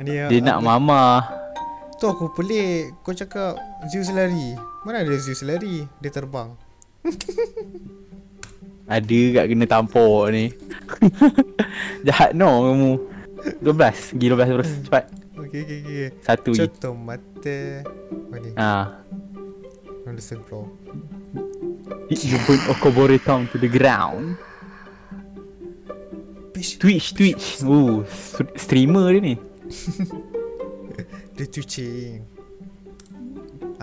Ni 0.00 0.12
Dia 0.16 0.38
nak 0.44 0.60
mama. 0.60 1.24
Tu 1.96 2.04
aku 2.04 2.30
pelik 2.36 2.94
Kau 3.04 3.16
cakap 3.16 3.58
Zeus 3.90 4.12
lari 4.12 4.54
Mana 4.82 5.00
ada 5.00 5.14
Zeus 5.16 5.42
lari 5.42 5.86
Dia 5.98 6.10
terbang 6.10 6.54
Ada 8.82 9.20
kat 9.32 9.44
kena 9.48 9.64
tampuk 9.64 10.26
ni. 10.28 10.52
Jahat 12.06 12.34
no 12.34 12.66
kamu. 12.66 12.92
12. 13.64 14.18
Pergi 14.18 14.26
12 14.28 14.52
terus. 14.52 14.70
Cepat. 14.84 15.04
Okay 15.38 15.60
okay 15.64 15.78
okay 15.80 16.08
Satu 16.20 16.50
je. 16.52 16.66
Contoh 16.68 16.92
mata 16.92 17.58
Mana 18.28 18.48
Ah. 18.58 18.86
On 20.04 20.12
the 20.12 20.20
same 20.20 20.42
floor 20.44 20.66
You 22.10 22.36
burn 22.44 22.60
Okobore 22.68 23.16
town 23.22 23.48
to 23.48 23.56
the 23.56 23.70
ground. 23.70 24.36
Bish 26.52 26.76
Twitch, 26.76 27.16
Twitch. 27.16 27.64
Oh, 27.64 28.04
st- 28.04 28.52
streamer 28.60 29.08
dia 29.16 29.22
ni. 29.24 29.34
Dia 31.38 31.46
twitching 31.48 32.20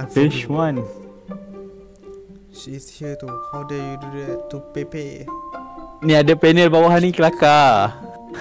Fish 0.08 0.48
Unforgivable. 0.48 0.56
one. 0.56 0.78
She 2.54 2.76
is 2.76 2.90
here 2.90 3.16
to 3.20 3.28
How 3.52 3.64
dare 3.64 3.78
you 3.80 3.98
do 4.00 4.10
that 4.26 4.50
To 4.52 4.60
Pepe 4.74 5.26
Ni 6.04 6.16
ada 6.16 6.36
panel 6.36 6.72
bawah 6.72 6.96
ni 7.00 7.12
kelakar. 7.12 7.92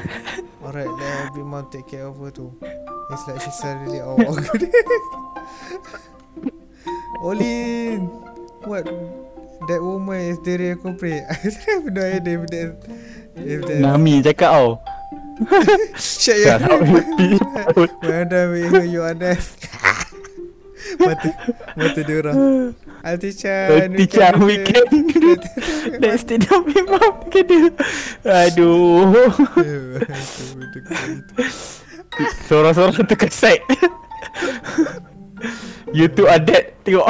Alright 0.65 0.87
let 1.00 1.35
Big 1.35 1.43
Mom 1.47 1.67
take 1.71 1.87
care 1.91 2.07
of 2.07 2.19
her 2.23 2.31
too 2.31 2.53
It's 3.11 3.25
like 3.27 3.41
she 3.43 3.50
suddenly 3.50 3.99
all 4.00 4.21
awkward 4.21 4.69
Olin 7.25 8.07
What 8.69 8.85
That 9.67 9.81
woman 9.83 10.35
is 10.35 10.38
very 10.45 10.71
appropriate 10.77 11.25
I 11.31 11.35
have 11.73 11.85
no 11.91 12.03
idea 12.03 12.38
if 12.38 12.45
that 12.53 12.71
If 13.38 13.61
that 13.67 13.79
Nami 13.83 14.23
cakap 14.23 14.50
tau. 14.50 14.67
Shut 15.95 16.38
your 16.43 16.59
people. 17.15 17.87
When 18.03 18.11
I'm 18.11 18.27
done 18.29 18.50
with 18.50 18.71
her 18.75 18.85
you 18.87 19.03
are 19.07 19.15
nice 19.15 19.55
Mata 20.97 21.28
Mata 21.76 22.00
dia 22.00 22.16
orang 22.25 22.37
Auntie 23.04 23.37
Chan 23.37 23.92
Teacher 23.95 24.33
weekend. 24.42 24.90
Let's 26.02 26.26
stay 26.26 26.40
down 26.40 26.66
memang 26.66 27.30
kena. 27.30 27.71
Aduh. 28.26 29.30
Sorang-sorang 32.50 33.07
tekan 33.07 33.30
side. 33.30 33.62
you 35.95 36.11
two 36.11 36.26
are 36.26 36.42
dead. 36.42 36.75
Tengok. 36.83 37.07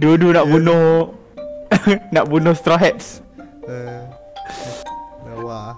Dua-dua 0.00 0.42
nak 0.42 0.46
bunuh. 0.50 1.14
nak 2.14 2.26
bunuh 2.26 2.56
Straw 2.58 2.80
Hats. 2.80 3.22
Uh, 3.68 4.08
Lawa 5.28 5.76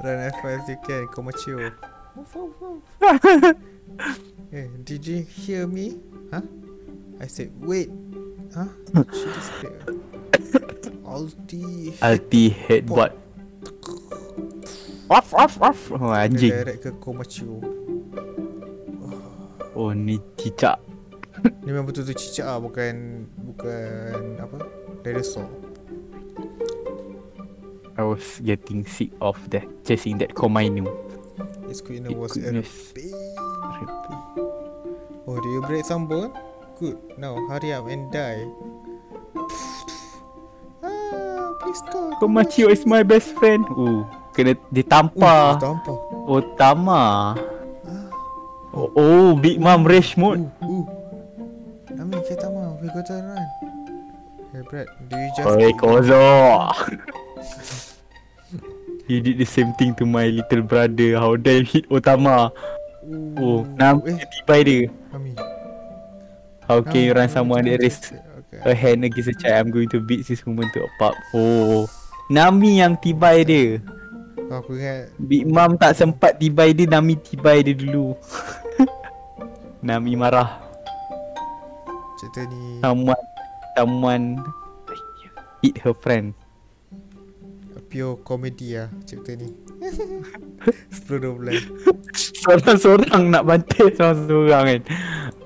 Run 0.00 0.16
as 0.16 0.32
fast 0.40 0.64
as 0.64 0.72
you 0.72 0.80
can 0.80 1.04
Kau 1.12 1.20
mature 1.20 1.76
Eh, 4.54 4.70
did 4.86 5.02
you 5.02 5.26
hear 5.26 5.66
me? 5.66 5.98
Huh? 6.30 6.38
I 7.18 7.26
said, 7.26 7.50
wait. 7.58 7.90
Huh? 8.54 8.70
She 9.10 9.26
disappeared. 9.26 9.82
Ulti. 11.02 11.90
Alti 11.98 12.54
headbutt. 12.54 13.18
Off, 15.10 15.34
off, 15.34 15.58
off. 15.58 15.80
Oh, 15.90 16.14
anjing. 16.14 16.54
direct 16.54 16.86
ke 16.86 16.94
kau 17.02 17.10
mature. 17.10 17.58
Oh, 19.74 19.90
ni 19.90 20.22
cicak. 20.38 20.78
Ni 21.66 21.74
memang 21.74 21.90
betul-betul 21.90 22.14
cicak 22.14 22.46
lah. 22.46 22.62
Bukan, 22.62 23.26
bukan 23.58 24.38
apa? 24.38 24.70
Dinosaur. 25.02 25.50
I 27.98 28.06
was 28.06 28.38
getting 28.38 28.86
sick 28.86 29.10
of 29.18 29.34
that 29.50 29.66
chasing 29.82 30.22
that 30.22 30.38
Komainu. 30.38 30.86
Its 31.66 31.82
quickness 31.82 32.14
was 32.14 32.38
a 32.38 32.54
Goodness. 32.54 32.94
Oh, 35.34 35.42
do 35.42 35.50
you 35.50 35.58
break 35.66 35.82
some 35.82 36.06
bone? 36.06 36.30
Good. 36.78 36.94
Now, 37.18 37.34
hurry 37.50 37.74
up 37.74 37.90
and 37.90 38.06
die. 38.14 38.46
ah, 40.78 41.50
please 41.58 41.82
stop. 41.82 42.22
Komachiyo 42.22 42.70
is 42.70 42.86
my 42.86 43.02
best 43.02 43.34
friend. 43.34 43.66
Oh, 43.74 44.06
kena 44.30 44.54
Uh, 44.54 44.62
ditampar. 44.70 45.58
tampar. 45.58 45.98
Oh, 46.22 46.38
Tama. 46.54 47.34
Oh, 48.70 48.94
oh, 48.94 49.26
Big 49.34 49.58
Mom 49.58 49.82
rage 49.82 50.14
mode. 50.14 50.46
Uh, 50.62 50.70
uh. 50.70 50.84
Nami, 51.98 52.22
kita 52.30 52.46
mau. 52.46 52.78
We 52.78 52.86
got 52.94 53.02
to 53.10 53.18
run. 53.18 53.42
Hey, 54.54 54.62
Brad, 54.70 54.86
do 55.10 55.18
you 55.18 55.30
just... 55.34 55.50
Oi, 55.50 55.70
Kozo. 55.74 56.22
You 59.10 59.18
did 59.18 59.42
the 59.42 59.46
same 59.50 59.74
thing 59.74 59.98
to 59.98 60.06
my 60.06 60.30
little 60.30 60.62
brother. 60.62 61.18
How 61.18 61.34
dare 61.34 61.66
you 61.66 61.66
hit 61.66 61.90
Otama? 61.90 62.54
Oh, 63.36 63.66
nam 63.76 63.98
eh, 64.06 64.16
tibai 64.30 64.62
dia. 64.62 64.88
Nami. 65.14 65.38
How 66.66 66.82
can 66.82 67.06
you 67.06 67.14
run 67.14 67.30
someone 67.30 67.62
that 67.70 67.78
raise 67.78 68.02
Okay. 68.50 68.58
a 68.66 68.74
hand 68.74 69.06
against 69.06 69.30
a 69.30 69.36
child? 69.38 69.54
I'm 69.62 69.70
going 69.70 69.86
to 69.94 70.02
beat 70.02 70.26
this 70.26 70.42
woman 70.42 70.66
to 70.74 70.82
a 70.82 70.90
pulp. 70.98 71.14
Oh, 71.30 71.86
Nami 72.26 72.82
yang 72.82 72.98
tibai 72.98 73.46
dia. 73.46 73.78
Aku 74.50 74.74
ingat 74.74 75.14
Big 75.22 75.46
Mom 75.46 75.78
tak 75.78 75.94
sempat 75.94 76.34
tibai 76.42 76.74
dia, 76.74 76.90
Nami 76.90 77.14
tibai 77.14 77.62
dia 77.62 77.78
dulu. 77.78 78.18
Nami 79.86 80.18
marah. 80.18 80.58
cerita 82.18 82.42
ni 82.50 82.82
Someone, 82.82 83.24
someone 83.78 84.24
hit 85.62 85.78
her 85.78 85.94
friend. 85.94 86.34
Pure 87.94 88.18
komedi 88.26 88.74
lah 88.74 88.90
cerita 89.06 89.38
ni. 89.38 89.54
10-12. 91.06 91.62
Seorang-seorang 92.42 93.30
nak 93.30 93.46
bantai 93.46 93.94
seorang-seorang 93.94 94.64
kan. 94.66 94.82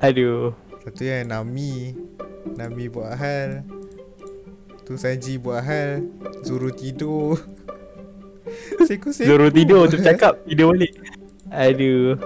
Aduh. 0.00 0.56
Satu 0.80 1.04
yang 1.04 1.28
Nami 1.28 1.92
Nami 2.56 2.88
buat 2.88 3.12
hal 3.20 3.60
Tu 4.88 4.96
Sanji 4.96 5.36
buat 5.36 5.60
hal 5.60 6.00
Zoro 6.40 6.72
tidur 6.72 7.36
Seko-seko 8.88 9.28
Zoro 9.28 9.52
tidur 9.52 9.84
tu 9.92 10.00
cakap 10.00 10.40
tidur 10.48 10.72
balik. 10.72 10.96
Aduh. 11.52 12.16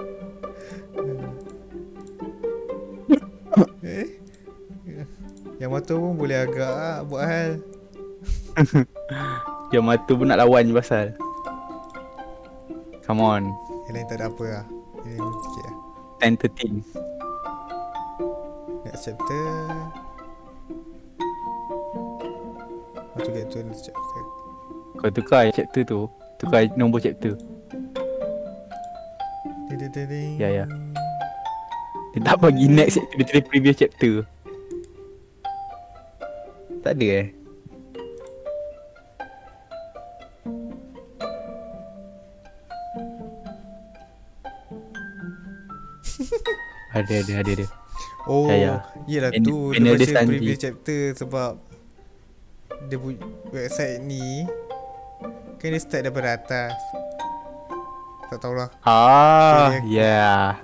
eh? 3.83 4.07
Yang 5.59 5.67
mata 5.75 5.91
pun 5.99 6.15
boleh 6.15 6.47
agak 6.47 7.03
Buat 7.11 7.25
hal 7.27 7.49
Dia 9.73 9.81
mata 9.81 10.13
pun 10.13 10.29
nak 10.29 10.37
lawan 10.37 10.69
je 10.69 10.73
pasal. 10.77 11.17
Come 13.01 13.25
on. 13.25 13.49
Yang 13.89 13.93
lain 13.97 14.05
tak 14.07 14.17
ada 14.21 14.29
apa 14.31 14.45
lah 14.47 14.63
Ini 15.03 15.19
sikit 15.19 15.63
lah 15.67 15.75
10 16.23 16.39
13. 16.39 16.87
Next 18.85 19.03
chapter 19.03 19.43
How 23.11 23.19
to 23.19 23.29
get 23.33 23.51
to 23.51 23.59
the 23.59 23.67
next 23.67 23.91
chapter 23.91 24.21
Kau 25.03 25.11
tukar 25.11 25.51
chapter 25.51 25.83
tu. 25.83 26.07
Tukar 26.39 26.71
nombor 26.79 27.03
chapter. 27.03 27.35
Ding, 29.67 29.83
ding, 29.83 29.91
ding, 29.91 30.07
ding. 30.07 30.39
Ya, 30.39 30.63
ya. 30.63 30.65
Dia 32.15 32.23
tak 32.23 32.39
bagi 32.39 32.71
next 32.71 32.95
chapter. 33.01 33.15
Dia 33.19 33.25
tulis 33.27 33.43
previous 33.51 33.75
chapter. 33.75 34.23
Tak 36.85 36.95
ada 36.95 37.07
eh. 37.25 37.42
Ada 46.93 47.13
ada 47.17 47.33
ada 47.41 47.51
ada. 47.53 47.65
Oh 48.23 48.47
Ya, 48.47 48.55
ya. 48.55 48.73
Yelah 49.05 49.29
Pen- 49.29 49.43
tu 49.43 49.69
Dia 49.69 49.83
baca 49.83 50.23
previous 50.23 50.57
chapter 50.57 51.11
Sebab 51.13 51.59
Dia 52.87 52.95
pu- 52.95 53.19
website 53.49 53.99
ni 53.99 54.47
Kan 55.57 55.69
dia 55.69 55.77
start 55.77 56.01
daripada 56.03 56.33
atas 56.33 56.73
Tak 58.27 58.37
tahulah 58.39 58.67
Ah, 58.81 59.77
ya. 59.83 60.55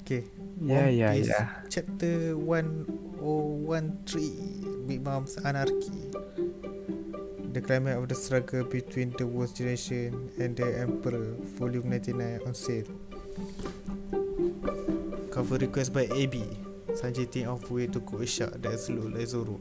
Okay 0.00 0.24
Ya 0.58 0.80
One 0.80 0.90
ya 0.90 1.08
Piece 1.12 1.28
ya. 1.28 1.40
Chapter 1.68 2.32
1013 2.32 4.84
Big 4.84 5.00
Mom's 5.00 5.36
Anarchy 5.38 6.10
The 7.46 7.60
climax 7.60 7.94
of 7.94 8.04
the 8.06 8.14
struggle 8.14 8.62
between 8.64 9.10
the 9.12 9.24
world 9.24 9.50
generation 9.50 10.28
and 10.36 10.52
the 10.52 10.76
Emperor 10.76 11.32
Volume 11.56 11.88
99 11.88 12.42
on 12.42 12.52
sale 12.52 12.84
cover 15.36 15.60
request 15.60 15.92
by 15.92 16.08
AB 16.16 16.40
Sanjay 16.96 17.28
think 17.28 17.44
of 17.44 17.60
way 17.68 17.84
to 17.84 18.00
cook 18.00 18.24
a 18.24 18.26
shark 18.26 18.56
that's 18.56 18.88
look 18.88 19.12
like 19.12 19.28
Zoro 19.28 19.60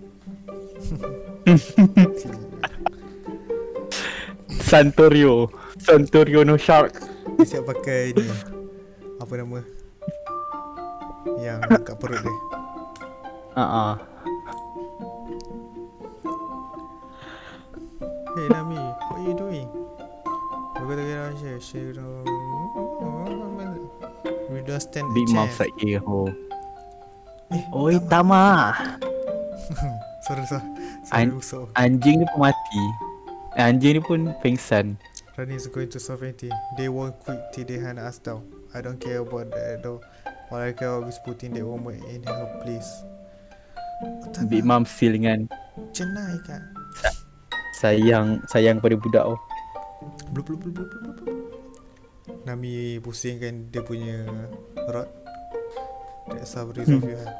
Santorio. 4.63 5.51
Santorio 5.75 6.47
no 6.47 6.55
shark 6.55 6.95
Dia 7.35 7.43
siap 7.43 7.67
pakai 7.67 8.15
ni. 8.15 8.23
Apa 9.19 9.33
nama? 9.35 9.59
Yang 11.35 11.59
kat 11.83 11.95
perut 11.99 12.23
dia. 12.23 12.35
Haa 13.59 13.65
uh-uh. 13.65 13.93
Hey 18.35 18.47
Nami, 18.51 18.79
what 18.79 19.19
are 19.19 19.25
you 19.27 19.35
doing? 19.35 19.67
Look 20.79 20.91
at 20.91 20.95
the 20.95 21.03
guy 21.03 21.27
on 21.27 21.35
here, 21.39 21.59
she. 21.59 21.79
Don't 24.65 24.81
stand 24.81 25.05
a 25.05 25.13
Big 25.13 25.29
Mouth 25.29 25.53
Cake 25.57 26.01
oh. 26.01 26.29
Eh, 27.53 27.63
Oi 27.73 28.01
Tama 28.09 28.73
Sorry, 30.25 30.45
sorry. 30.49 30.65
An- 31.13 31.37
Sorry, 31.37 31.45
so. 31.45 31.57
Anjing 31.77 32.21
ni 32.21 32.25
pun 32.33 32.49
mati 32.49 32.83
Anjing 33.61 33.93
ni 33.97 34.01
pun 34.01 34.33
pengsan 34.41 34.97
Rani 35.35 35.53
is 35.59 35.67
going 35.67 35.91
to 35.91 35.99
sovereignty. 35.99 36.47
They 36.79 36.87
won't 36.87 37.19
quit 37.19 37.51
till 37.51 37.67
they 37.67 37.75
hand 37.75 37.99
us 37.99 38.23
down. 38.23 38.47
I 38.71 38.79
don't 38.79 38.95
care 38.95 39.19
about 39.19 39.51
that 39.51 39.83
though. 39.83 39.99
All 40.47 40.63
I 40.63 40.71
care 40.71 40.95
about 40.95 41.11
is 41.11 41.19
putting 41.19 41.51
that 41.59 41.65
woman 41.67 41.99
in 42.07 42.23
her 42.23 42.47
place. 42.63 43.03
Tak 44.31 44.47
Big 44.47 44.63
Mom 44.63 44.87
still 44.87 45.11
dengan 45.11 45.51
Jenai 45.91 46.39
kan? 46.47 46.63
Sayang 47.83 48.47
Sayang 48.47 48.79
pada 48.79 48.95
budak 48.95 49.27
oh. 49.27 49.39
Blup 50.31 50.47
blup 50.47 50.63
blup 50.63 50.75
blup 50.75 50.89
blup 51.03 51.15
blup. 51.19 51.54
Nami 52.43 52.97
pusingkan 52.99 53.69
dia 53.69 53.81
punya 53.81 54.25
rod. 54.89 55.09
That's 56.25 56.57
how 56.57 56.65
resolve 56.69 57.05
Hmm. 57.05 57.13
you 57.13 57.17
have. 57.21 57.37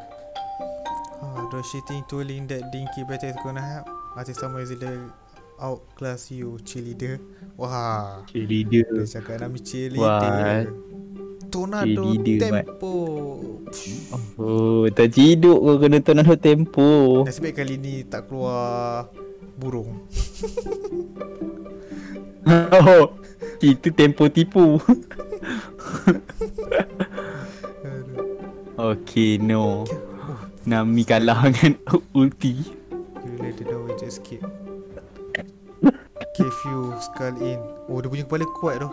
Ah, 1.20 1.42
does 1.50 1.66
she 1.68 1.82
think 1.90 2.06
twirling 2.06 2.46
that 2.46 2.70
dinky 2.70 3.02
better 3.04 3.26
is 3.28 3.40
gonna 3.42 3.62
help? 3.62 3.90
Artist 4.14 4.40
sama 4.40 4.62
is 4.62 4.70
the 4.72 5.10
outclass 5.58 6.30
you 6.30 6.62
cheerleader. 6.62 7.18
Wah, 7.58 8.22
Cheerleader 8.30 8.86
dia 8.94 9.06
cakap 9.10 9.42
Nami 9.42 9.58
Wah. 9.58 9.66
cheerleader. 9.66 10.62
Tornado 11.50 12.04
Cheerleader, 12.14 12.42
tempo. 12.62 12.94
Oh 14.36 14.86
terciduk 14.92 15.56
kau 15.58 15.76
kena 15.80 15.98
tornado 16.04 16.36
tempo 16.36 17.24
Nasib 17.24 17.48
baik 17.48 17.58
kali 17.58 17.76
ni 17.80 18.04
tak 18.06 18.28
keluar 18.30 19.10
burung. 19.58 20.04
Oh 22.46 23.18
Itu 23.62 23.88
tempo 23.96 24.28
tipu. 24.28 24.80
Okay 28.76 29.40
no 29.40 29.88
Nami 30.68 31.08
kalah 31.08 31.48
dengan 31.48 31.80
ulti 32.12 32.60
You 33.24 33.34
let 33.40 33.56
know 33.64 33.88
it 33.88 34.04
escape. 34.04 34.44
Cave 36.36 36.60
you 36.68 36.92
skull 37.00 37.36
in. 37.40 37.62
Oh 37.88 38.04
dia 38.04 38.12
punya 38.12 38.28
kepala 38.28 38.44
kuat 38.60 38.84
tu. 38.84 38.90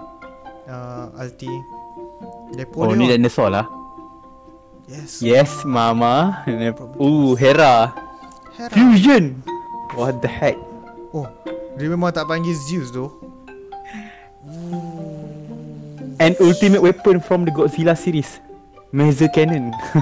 Uh, 0.70 1.10
ulti. 1.18 1.50
Oh 1.50 2.54
Napoleon. 2.54 2.96
ni 3.00 3.10
dinosaur 3.10 3.50
lah 3.50 3.66
Yes. 4.86 5.18
Yes 5.24 5.50
mama 5.66 6.44
Uh 7.00 7.34
Hera 7.34 7.90
Hera. 8.54 8.70
Fusion 8.70 9.40
What 9.96 10.22
the 10.22 10.30
heck 10.30 10.58
Oh, 11.12 11.28
dia 11.76 11.92
memang 11.92 12.08
tak 12.08 12.24
panggil 12.24 12.56
Zeus 12.56 12.88
tu. 12.88 13.04
An 16.22 16.38
ultimate 16.38 16.78
weapon 16.78 17.18
from 17.18 17.42
the 17.44 17.50
Godzilla 17.50 17.98
series 17.98 18.38
Mazer 18.94 19.26
Cannon. 19.26 19.74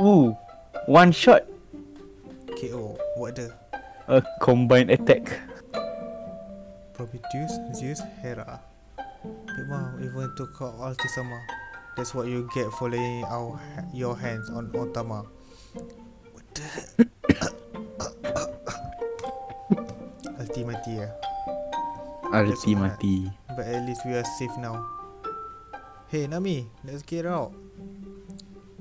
Ooh 0.00 0.32
One 0.88 1.12
shot 1.12 1.44
KO. 2.56 2.96
What 3.20 3.36
the? 3.36 3.52
A 4.08 4.24
combined 4.40 4.88
attack 4.88 5.28
Prometheus, 6.96 7.52
Zeus, 7.76 8.00
Hera. 8.24 8.64
Memang 9.28 10.00
even 10.00 10.32
to 10.40 10.48
call 10.56 10.72
Altisama. 10.80 11.36
That's 12.00 12.16
what 12.16 12.32
you 12.32 12.48
get 12.56 12.72
for 12.80 12.88
laying 12.88 13.28
our 13.28 13.60
ha- 13.60 13.84
your 13.92 14.16
hands 14.16 14.48
on 14.48 14.72
Otama. 14.72 15.28
What 16.32 16.48
the? 16.56 16.64
Ulti 20.40 20.64
mati 20.64 21.04
ya. 21.04 21.12
Ulti 22.28 22.76
mati 22.76 23.24
But 23.56 23.64
at 23.64 23.88
least 23.88 24.04
we 24.04 24.12
are 24.12 24.24
safe 24.36 24.52
now. 24.60 24.84
Hey 26.12 26.28
Nami, 26.28 26.68
let's 26.84 27.00
get 27.00 27.24
out. 27.24 27.56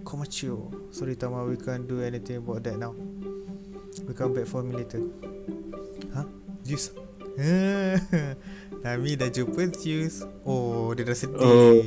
Komachu. 0.03 0.67
Sorry 0.91 1.15
Tama, 1.15 1.47
we 1.47 1.55
can't 1.55 1.87
do 1.87 2.03
anything 2.03 2.43
about 2.43 2.63
that 2.67 2.75
now. 2.75 2.91
We 4.03 4.11
come 4.13 4.35
back 4.35 4.51
for 4.51 4.63
me 4.63 4.75
later. 4.75 4.99
Huh? 6.11 6.27
Zeus? 6.67 6.91
Nami 8.83 9.15
dah 9.15 9.31
jumpa 9.31 9.71
Zeus. 9.79 10.27
Oh, 10.43 10.91
dia 10.91 11.07
dah 11.07 11.15
sedih. 11.15 11.39
Oh. 11.39 11.79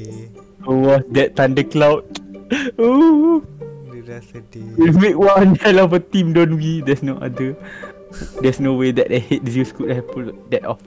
Oh 0.65 0.77
was 0.81 1.05
that 1.13 1.37
thundercloud 1.37 2.05
Ooh 2.81 3.45
Dia 3.93 4.17
dah 4.17 4.21
sedih. 4.25 4.81
We 4.81 4.97
make 4.97 5.17
one 5.21 5.61
hell 5.61 5.85
of 5.85 5.93
a 5.93 6.01
team 6.01 6.33
don't 6.33 6.57
we 6.57 6.81
There's 6.81 7.05
no 7.05 7.21
other 7.21 7.53
There's 8.41 8.65
no 8.65 8.77
way 8.81 8.97
that 8.97 9.13
I 9.13 9.21
hate 9.21 9.45
Zeus 9.45 9.77
could 9.77 9.93
have 9.93 10.09
pulled 10.09 10.33
that 10.53 10.65
off 10.65 10.81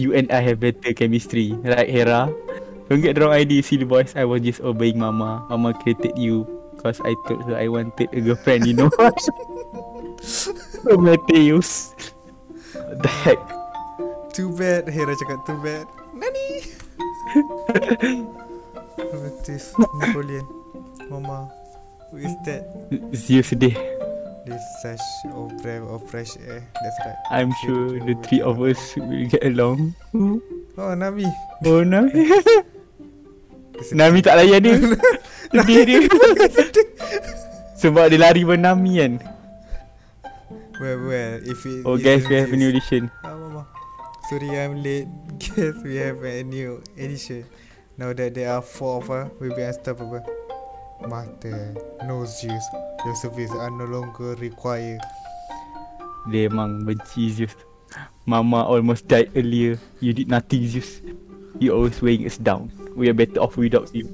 You 0.00 0.16
and 0.16 0.32
I 0.32 0.40
have 0.40 0.64
better 0.64 0.96
chemistry 0.96 1.52
Right 1.60 1.84
Hera 1.84 2.32
Don't 2.88 3.04
get 3.04 3.20
the 3.20 3.28
wrong 3.28 3.36
idea 3.36 3.60
silly 3.60 3.84
boys 3.84 4.16
I 4.16 4.24
was 4.24 4.40
just 4.40 4.64
obeying 4.64 4.96
mama 4.96 5.44
Mama 5.52 5.76
created 5.76 6.16
you 6.16 6.48
Cause 6.80 7.04
I 7.04 7.12
told 7.28 7.44
her 7.44 7.60
I 7.60 7.68
wanted 7.68 8.08
a 8.08 8.20
girlfriend 8.24 8.64
you 8.64 8.72
know 8.72 8.88
Prometheus 10.88 11.92
What 12.72 13.04
the 13.04 13.12
heck 13.12 13.60
Too 14.30 14.54
bad. 14.54 14.86
Hera 14.86 15.18
cakap 15.18 15.42
too 15.42 15.58
bad. 15.58 15.90
Nani? 16.14 16.62
Prometheus, 18.94 19.74
Napoleon, 19.98 20.46
Mama. 21.10 21.50
Who 22.14 22.22
is 22.22 22.34
that? 22.46 22.62
Zeus 23.10 23.50
sedih 23.50 23.74
This 24.48 24.62
such 24.80 25.04
a 25.28 25.36
breath 25.60 25.84
of 25.84 26.00
fresh 26.08 26.32
air. 26.48 26.64
That's 26.80 26.98
right. 27.04 27.18
I'm 27.28 27.52
sure 27.60 28.00
the 28.00 28.16
three 28.24 28.40
of 28.40 28.56
us 28.60 28.80
will 28.96 29.28
get 29.28 29.44
along 29.44 29.92
Oh, 30.80 30.94
Nami. 30.96 31.28
Oh 31.68 31.84
no 31.84 32.08
Nami 33.92 34.18
tak 34.24 34.40
layan 34.40 34.60
dia 34.64 34.76
Sedih 35.52 35.82
dia 35.88 36.00
Sebab 37.84 38.08
dia 38.12 38.20
lari 38.20 38.44
Nami 38.44 38.92
kan 39.00 39.12
Well, 40.80 40.98
well, 41.04 41.32
if 41.44 41.60
it 41.68 41.84
Oh 41.84 42.00
guys 42.00 42.24
we 42.24 42.40
have 42.40 42.48
a 42.52 42.56
new 42.56 42.72
edition 42.72 43.12
Mama. 43.20 43.68
Sorry, 44.32 44.46
I'm 44.56 44.78
late. 44.80 45.10
Guess 45.42 45.82
we 45.82 45.98
have 45.98 46.22
a 46.22 46.46
new 46.46 46.80
edition. 46.94 47.44
Now 47.98 48.14
that 48.14 48.32
there 48.32 48.54
are 48.54 48.62
four 48.62 49.02
of 49.02 49.10
us, 49.10 49.26
we'll 49.42 49.56
be 49.58 49.60
unstoppable. 49.66 50.22
Mata, 51.08 51.72
no 52.04 52.24
Zeus. 52.24 52.64
Your 53.04 53.16
service 53.16 53.50
are 53.56 53.72
no 53.72 53.88
longer 53.88 54.36
required. 54.36 55.00
Dia 56.28 56.52
memang 56.52 56.84
benci 56.84 57.32
Zeus 57.32 57.56
Mama 58.28 58.68
almost 58.68 59.08
died 59.08 59.32
earlier. 59.32 59.80
You 60.04 60.12
did 60.12 60.28
nothing 60.28 60.68
Zeus 60.68 61.00
You 61.56 61.72
always 61.76 62.00
weighing 62.00 62.24
us 62.28 62.36
down. 62.36 62.72
We 62.92 63.08
are 63.08 63.16
better 63.16 63.40
off 63.40 63.56
without 63.56 63.92
you. 63.96 64.08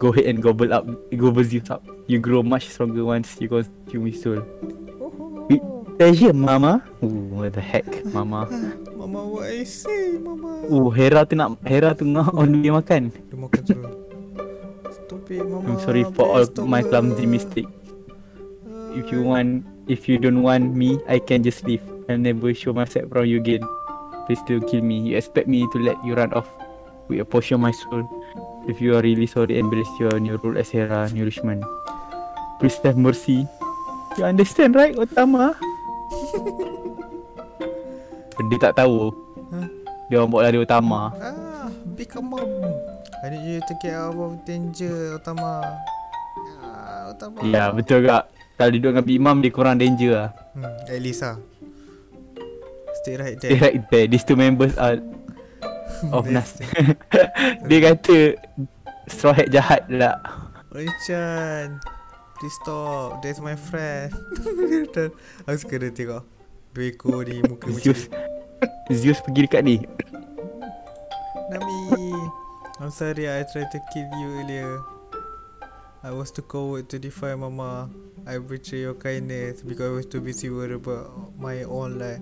Go 0.00 0.12
ahead 0.12 0.26
and 0.26 0.40
gobble 0.40 0.72
up 0.72 0.88
Gobble 1.12 1.44
Zeus 1.44 1.68
up. 1.68 1.84
You 2.08 2.16
grow 2.18 2.40
much 2.40 2.72
stronger 2.72 3.04
once 3.04 3.36
you 3.40 3.48
consume 3.52 4.08
his 4.08 4.24
soul. 4.24 4.40
With 5.52 5.64
pleasure 6.00 6.32
Mama. 6.32 6.80
Ooh, 7.04 7.36
what 7.36 7.52
the 7.52 7.60
heck 7.60 7.84
Mama. 8.08 8.48
Mama, 8.98 9.20
what 9.28 9.52
I 9.52 9.64
say, 9.68 10.16
Mama? 10.16 10.64
Oh 10.72 10.88
Hera 10.88 11.28
tu 11.28 11.36
nak 11.36 11.60
Hera 11.64 11.92
tu 11.92 12.08
ngah 12.08 12.32
on 12.32 12.64
dia 12.64 12.72
makan. 12.72 13.12
Dia 13.12 13.36
makan 13.36 13.62
terus. 13.68 13.97
I'm 15.28 15.76
sorry 15.84 16.08
for 16.16 16.24
all 16.24 16.48
my 16.64 16.80
clumsy 16.80 17.28
mistake. 17.28 17.68
If 18.96 19.12
you 19.12 19.22
want 19.22 19.68
If 19.88 20.04
you 20.08 20.20
don't 20.20 20.44
want 20.44 20.76
me 20.76 21.00
I 21.08 21.20
can 21.20 21.44
just 21.44 21.64
leave. 21.68 21.84
I'll 22.08 22.16
never 22.20 22.52
show 22.56 22.72
myself 22.72 23.12
around 23.12 23.28
you 23.28 23.36
again. 23.40 23.60
Please 24.24 24.40
don't 24.48 24.64
kill 24.64 24.80
me. 24.80 25.00
You 25.00 25.16
expect 25.20 25.48
me 25.48 25.68
to 25.72 25.78
let 25.80 25.96
you 26.04 26.16
run 26.16 26.32
off 26.32 26.48
With 27.08 27.20
a 27.20 27.28
portion 27.28 27.60
of 27.60 27.64
my 27.64 27.72
soul. 27.72 28.04
If 28.68 28.80
you 28.80 28.96
are 28.96 29.04
really 29.04 29.28
sorry 29.28 29.56
Embrace 29.60 29.88
your 30.00 30.16
new 30.20 30.36
role 30.40 30.56
as 30.56 30.72
Hera 30.72 31.08
Nourishment. 31.12 31.64
Please 32.60 32.76
have 32.84 32.96
mercy. 32.96 33.48
You 34.16 34.24
understand 34.24 34.76
right 34.76 34.96
Otama? 34.96 35.52
Dia 38.48 38.58
tak 38.58 38.80
tahu. 38.80 39.12
Huh? 39.52 39.66
Dia 40.08 40.24
orang 40.24 40.30
bawa 40.32 40.42
lari 40.48 40.58
Otama. 40.62 41.12
Ah, 41.20 41.68
become 41.92 42.32
mom. 42.32 42.48
I 43.24 43.34
need 43.34 43.44
you 43.44 43.58
to 43.66 43.74
get 43.82 43.98
out 43.98 44.14
of 44.14 44.38
danger, 44.46 45.18
Otama. 45.18 45.62
Ah, 46.62 47.10
Otama. 47.10 47.42
Ya 47.42 47.74
betul 47.74 48.06
kak 48.06 48.30
Kalau 48.54 48.70
duduk 48.74 48.90
dengan 48.94 49.04
Big 49.06 49.18
Mom 49.22 49.38
Dia 49.42 49.50
kurang 49.54 49.78
danger 49.78 50.10
lah. 50.14 50.30
Hmm, 50.54 50.66
at 50.86 51.00
least 51.02 51.22
ah. 51.22 51.38
Stay 53.02 53.14
right 53.18 53.38
Stay 53.38 53.54
there. 53.54 53.62
right 53.62 53.82
there. 53.90 54.06
These 54.06 54.26
two 54.26 54.38
members 54.38 54.74
are 54.78 54.98
Of 56.16 56.30
Nas 56.30 56.58
Dia 57.68 57.78
kata 57.82 58.38
Straw 59.10 59.34
Hat 59.34 59.50
jahat 59.50 59.86
lah 59.90 60.18
Richard 60.70 61.78
Please 62.38 62.54
stop. 62.62 63.18
That's 63.18 63.42
my 63.42 63.58
friend. 63.58 64.14
Aku 65.50 65.58
suka 65.58 65.74
dia 65.74 65.90
tengok. 65.90 66.22
Dua 66.70 66.86
ekor 66.86 67.26
ni 67.26 67.42
muka 67.42 67.66
macam 67.66 67.82
Zeus 67.82 68.06
ni. 68.06 68.94
Zeus 68.94 69.18
pergi 69.26 69.50
dekat 69.50 69.66
ni. 69.66 69.82
Nami 71.50 71.97
I'm 72.80 72.90
sorry 72.90 73.28
I 73.28 73.44
tried 73.52 73.70
to 73.72 73.80
kill 73.92 74.08
you 74.20 74.40
earlier 74.40 74.80
I 76.02 76.10
was 76.12 76.30
too 76.30 76.42
coward 76.42 76.88
to 76.90 76.98
defy 76.98 77.34
mama 77.34 77.90
I 78.26 78.38
betray 78.38 78.80
your 78.80 78.94
kindness 78.94 79.62
because 79.62 79.86
I 79.90 79.94
was 79.94 80.06
too 80.06 80.20
busy 80.20 80.50
worried 80.50 80.72
about 80.72 81.32
my 81.38 81.62
own 81.62 81.98
life. 81.98 82.20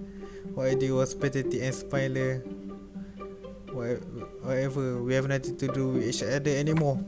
What 0.55 0.69
I 0.69 0.75
did 0.75 0.93
was 0.93 1.15
pathetic 1.15 1.61
and 1.61 1.75
spineless. 1.75 2.43
Wha- 3.73 3.99
Whatever, 4.43 5.03
we 5.03 5.15
have 5.15 5.27
nothing 5.27 5.57
to 5.57 5.67
do 5.67 5.89
with 5.89 6.07
each 6.07 6.23
other 6.23 6.51
anymore. 6.55 7.03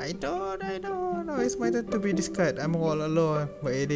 I 0.00 0.12
don't, 0.12 0.64
I 0.64 0.78
don't 0.78 1.26
know. 1.26 1.36
It's 1.36 1.58
my 1.58 1.70
turn 1.70 1.86
to 1.90 1.98
be 1.98 2.14
discarded. 2.14 2.60
I'm 2.60 2.74
all 2.76 3.02
alone. 3.04 3.50
But 3.62 3.74
it 3.74 3.90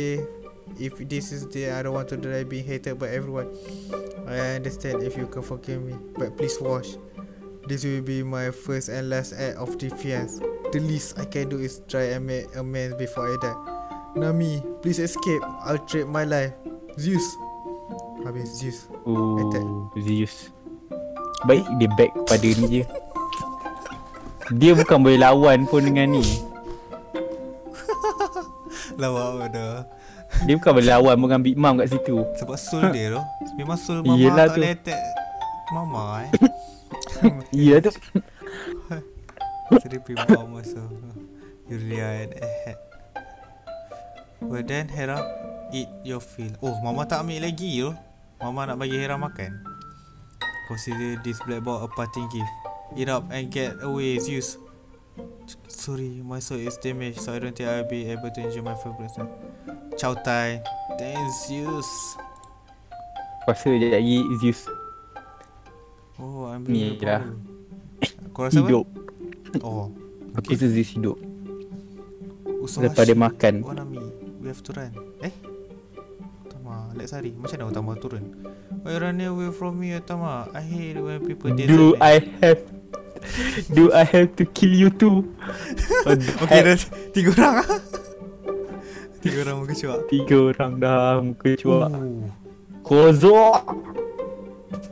if 0.79 0.99
this 1.09 1.33
is 1.33 1.49
the 1.49 1.71
I 1.71 1.83
don't 1.83 1.95
want 1.95 2.09
to 2.11 2.19
die 2.19 2.45
being 2.45 2.65
hated 2.67 2.99
by 2.99 3.09
everyone. 3.09 3.49
I 4.27 4.61
understand 4.61 5.03
if 5.03 5.17
you 5.17 5.27
can 5.27 5.41
forgive 5.41 5.83
me, 5.83 5.97
but 6.19 6.37
please 6.37 6.61
wash. 6.61 6.97
This 7.69 7.85
will 7.85 8.01
be 8.01 8.25
my 8.25 8.49
first 8.49 8.89
and 8.89 9.13
last 9.13 9.37
act 9.37 9.61
of 9.61 9.77
defiance. 9.77 10.41
The 10.73 10.81
least 10.81 11.21
I 11.21 11.29
can 11.29 11.53
do 11.53 11.61
is 11.61 11.85
try 11.85 12.17
and 12.17 12.25
make 12.25 12.49
amends 12.57 12.97
before 12.97 13.29
I 13.29 13.37
die. 13.45 13.59
Nami, 14.17 14.65
please 14.81 14.97
escape. 14.99 15.45
I'll 15.69 15.77
trade 15.85 16.09
my 16.09 16.25
life. 16.25 16.57
Zeus. 16.97 17.21
Habis 18.25 18.57
Zeus. 18.57 18.89
Attack. 19.45 19.69
Oh, 19.69 19.93
Zeus. 20.01 20.49
Baik 21.45 21.69
dia 21.77 21.93
back 21.93 22.17
pada 22.25 22.49
ni 22.49 22.81
je. 22.81 22.85
Dia 24.57 24.73
bukan 24.73 25.05
boleh 25.05 25.21
lawan 25.21 25.69
pun 25.69 25.85
dengan 25.85 26.09
ni. 26.09 26.25
Lawak 29.01 29.25
apa 29.29 29.45
dah. 29.53 29.75
Dia 30.49 30.57
bukan 30.57 30.73
boleh 30.73 30.89
lawan 30.89 31.21
pun 31.21 31.27
dengan 31.29 31.43
Big 31.45 31.61
Mom 31.61 31.77
kat 31.77 31.93
situ. 31.93 32.25
Sebab 32.41 32.57
soul 32.57 32.89
dia 32.97 33.13
tu. 33.13 33.21
Memang 33.61 33.77
soul 33.77 34.01
mama 34.01 34.17
Yelah 34.17 34.49
tak 34.49 34.57
tu. 34.57 34.65
boleh 34.65 34.73
attack 34.73 35.01
mama 35.69 36.25
eh. 36.25 36.33
Ya 37.53 37.83
tu. 37.83 37.91
Seripi 39.83 40.17
mama 40.17 40.65
so. 40.65 40.81
You 41.69 41.77
really 41.77 42.01
are 42.01 42.17
an 42.25 42.33
ahead. 42.41 42.79
Well 44.41 44.65
then 44.65 44.89
Hera 44.89 45.21
Eat 45.75 45.89
your 46.01 46.25
fill. 46.25 46.55
Oh 46.65 46.73
mama 46.81 47.05
tak 47.05 47.27
ambil 47.27 47.45
lagi 47.45 47.85
tu 47.85 47.93
Mama 48.41 48.71
nak 48.71 48.81
bagi 48.81 48.97
Hera 48.97 49.21
makan. 49.21 49.53
Consider 50.71 51.21
this 51.21 51.37
black 51.45 51.61
ball 51.61 51.85
a 51.85 51.89
parting 51.93 52.25
gift. 52.33 52.49
Eat 52.97 53.13
up 53.13 53.29
and 53.29 53.53
get 53.53 53.77
away 53.85 54.17
Zeus 54.17 54.57
Sorry 55.69 56.25
my 56.25 56.41
soul 56.41 56.63
is 56.63 56.81
damaged 56.81 57.21
So 57.21 57.37
I 57.37 57.43
don't 57.43 57.53
think 57.53 57.69
I'll 57.69 57.85
be 57.85 58.09
able 58.09 58.33
to 58.33 58.41
enjoy 58.41 58.65
my 58.65 58.73
favorite 58.81 59.13
Chow 60.01 60.17
Tai. 60.17 60.65
Thanks 60.97 61.53
Zeus 61.53 62.17
Kuasa 63.45 63.69
je 63.77 63.93
lagi 63.93 64.25
Zeus 64.41 64.65
Oh 66.19 66.51
I'm 66.51 66.67
Ni 66.67 66.99
lah. 66.99 67.23
Kau 68.35 68.47
rasa 68.47 68.59
hidup. 68.61 68.87
apa? 68.87 69.59
Oh 69.63 69.91
Aku 70.35 70.55
rasa 70.55 70.67
Zeus 70.69 70.91
hidup. 70.93 71.19
Usaha 72.59 72.85
Lepas 72.85 73.07
dia 73.07 73.15
makan. 73.15 73.55
Oh 73.63 73.73
Nami 73.73 74.03
We 74.39 74.51
have 74.51 74.63
to 74.63 74.71
run 74.75 74.91
Eh 75.19 75.35
Tama 76.47 76.91
Let's 76.95 77.11
hurry 77.11 77.35
Macam 77.35 77.55
mana 77.59 77.71
Utama 77.71 77.91
turun 77.95 78.35
Why 78.83 78.95
you 78.95 79.01
run 79.01 79.19
away 79.19 79.51
from 79.51 79.79
me 79.79 79.95
Utama 79.95 80.47
I 80.51 80.63
hate 80.63 80.99
when 80.99 81.23
people 81.23 81.51
desert 81.55 81.75
Do. 81.75 81.95
I 81.99 82.19
have 82.39 82.63
Do 83.75 83.91
I 83.91 84.07
have 84.07 84.39
to 84.39 84.47
kill 84.47 84.71
you 84.71 84.91
too? 84.91 85.27
Okay 86.47 86.61
dah 86.63 86.79
Tiga 87.11 87.31
orang 87.35 87.55
ah. 87.63 87.79
Tiga 89.19 89.37
orang 89.43 89.57
muka 89.59 89.75
cuak 89.75 89.99
Tiga 90.07 90.37
orang 90.39 90.73
dah 90.79 91.19
muka 91.19 91.49
cuak. 91.59 91.91
Kozo. 92.87 93.59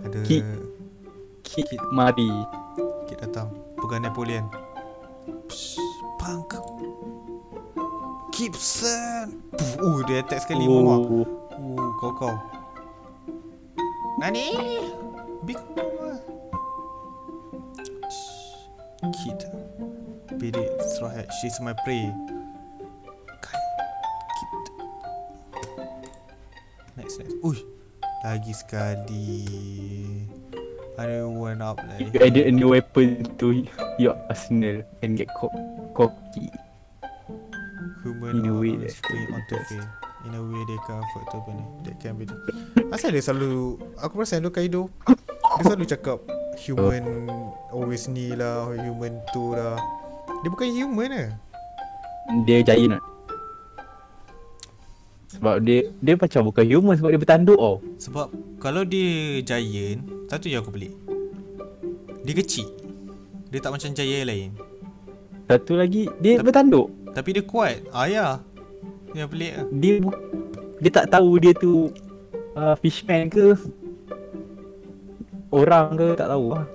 Ada 0.02 0.18
Ki- 0.26 0.42
Kit 1.46 1.70
mari. 1.94 2.26
Kit 3.06 3.22
datang. 3.22 3.54
Pegang 3.78 4.02
Napoleon. 4.02 4.50
Psh, 5.46 5.78
Punk. 6.18 6.58
Gibson. 8.34 9.46
Puh, 9.54 9.72
Oh 9.80 9.98
dia 10.04 10.20
attack 10.20 10.42
sekali 10.44 10.66
mama. 10.66 11.00
Oh. 11.00 11.24
Oh 11.56 11.88
kau 12.02 12.12
kau. 12.18 12.34
Nani? 14.18 14.52
Big 15.46 15.56
mama. 15.72 16.18
Shh, 18.10 18.68
Kid 19.14 19.40
Beat 20.36 20.58
it 20.58 20.76
Straw 20.84 21.14
hat 21.14 21.30
She's 21.40 21.56
my 21.62 21.72
prey. 21.86 22.10
Kid 24.36 24.52
Next 26.98 27.16
next. 27.22 27.38
Ui 27.40 27.56
Lagi 28.26 28.52
sekali 28.52 29.38
Ada 30.96 31.28
one 31.28 31.60
up 31.60 31.76
lagi 31.76 32.08
You 32.08 32.20
added 32.24 32.44
a 32.48 32.52
new 32.52 32.72
weapon 32.72 33.20
to 33.36 33.68
your 34.00 34.16
arsenal 34.32 34.80
and 35.04 35.12
get 35.16 35.28
co- 35.36 35.52
cocky. 35.92 36.48
Human 38.00 38.40
In 38.40 38.48
a 38.48 38.54
way 38.56 38.72
fail 38.88 39.28
In 40.26 40.32
a 40.34 40.42
way 40.42 40.62
they 40.64 40.78
can 40.86 40.98
afford 41.02 41.26
to 41.34 41.38
be 41.42 41.54
That 41.84 41.96
can 41.98 42.14
be 42.16 42.24
Asal 42.94 43.10
dia 43.12 43.22
selalu 43.22 43.78
Aku 43.98 44.18
perasan 44.18 44.46
tu 44.46 44.50
Kaido 44.54 44.86
Dia 45.58 45.62
selalu 45.66 45.84
cakap 45.90 46.18
Human 46.66 47.26
Always 47.74 48.06
ni 48.06 48.30
lah 48.34 48.70
Human 48.74 49.18
tu 49.34 49.58
lah. 49.58 49.74
Dia 50.42 50.48
bukan 50.50 50.68
human 50.70 51.08
lah 51.10 51.28
Dia 52.46 52.62
giant 52.62 52.98
tak? 52.98 53.15
Sebab 55.26 55.58
dia 55.66 55.90
dia 55.98 56.14
macam 56.14 56.46
bukan 56.46 56.64
human 56.64 56.94
sebab 56.94 57.10
dia 57.10 57.20
bertanduk 57.20 57.58
oh. 57.58 57.82
Sebab 57.98 58.30
Kalau 58.62 58.86
dia 58.86 59.42
giant 59.42 60.06
Satu 60.30 60.46
je 60.46 60.54
aku 60.54 60.70
pelik 60.70 60.94
Dia 62.22 62.34
kecil. 62.34 62.70
Dia 63.50 63.58
tak 63.62 63.74
macam 63.74 63.90
giant 63.94 64.26
lain. 64.26 64.50
Satu 65.46 65.78
lagi 65.78 66.10
dia 66.18 66.38
Tapi- 66.38 66.46
bertanduk. 66.46 66.88
Tapi 67.14 67.28
dia 67.38 67.44
kuat. 67.46 67.86
Ah 67.90 68.06
ya. 68.06 68.38
Yang 69.14 69.28
pelik 69.34 69.52
lah 69.54 69.66
Dia 69.74 69.92
dia 70.76 70.90
tak 70.92 71.08
tahu 71.08 71.40
dia 71.40 71.56
tu 71.56 71.88
uh, 72.52 72.76
fishman 72.78 73.32
ke? 73.32 73.56
Orang 75.48 75.96
ke? 75.96 76.12
Tak 76.18 76.28
tahu 76.28 76.52
lah. 76.52 76.68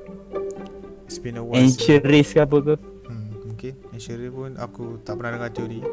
It's 1.05 1.19
been 1.19 1.37
a 1.37 1.43
while 1.43 1.59
Ancient 1.59 2.01
race 2.07 2.33
ke 2.33 2.41
apa 2.41 2.57
ke. 2.63 2.75
Hmm, 3.05 3.29
mungkin. 3.45 3.73
Insurance 3.93 4.33
pun 4.33 4.51
aku 4.57 4.97
tak 5.03 5.19
pernah 5.19 5.37
dengar 5.37 5.51
teori. 5.53 5.83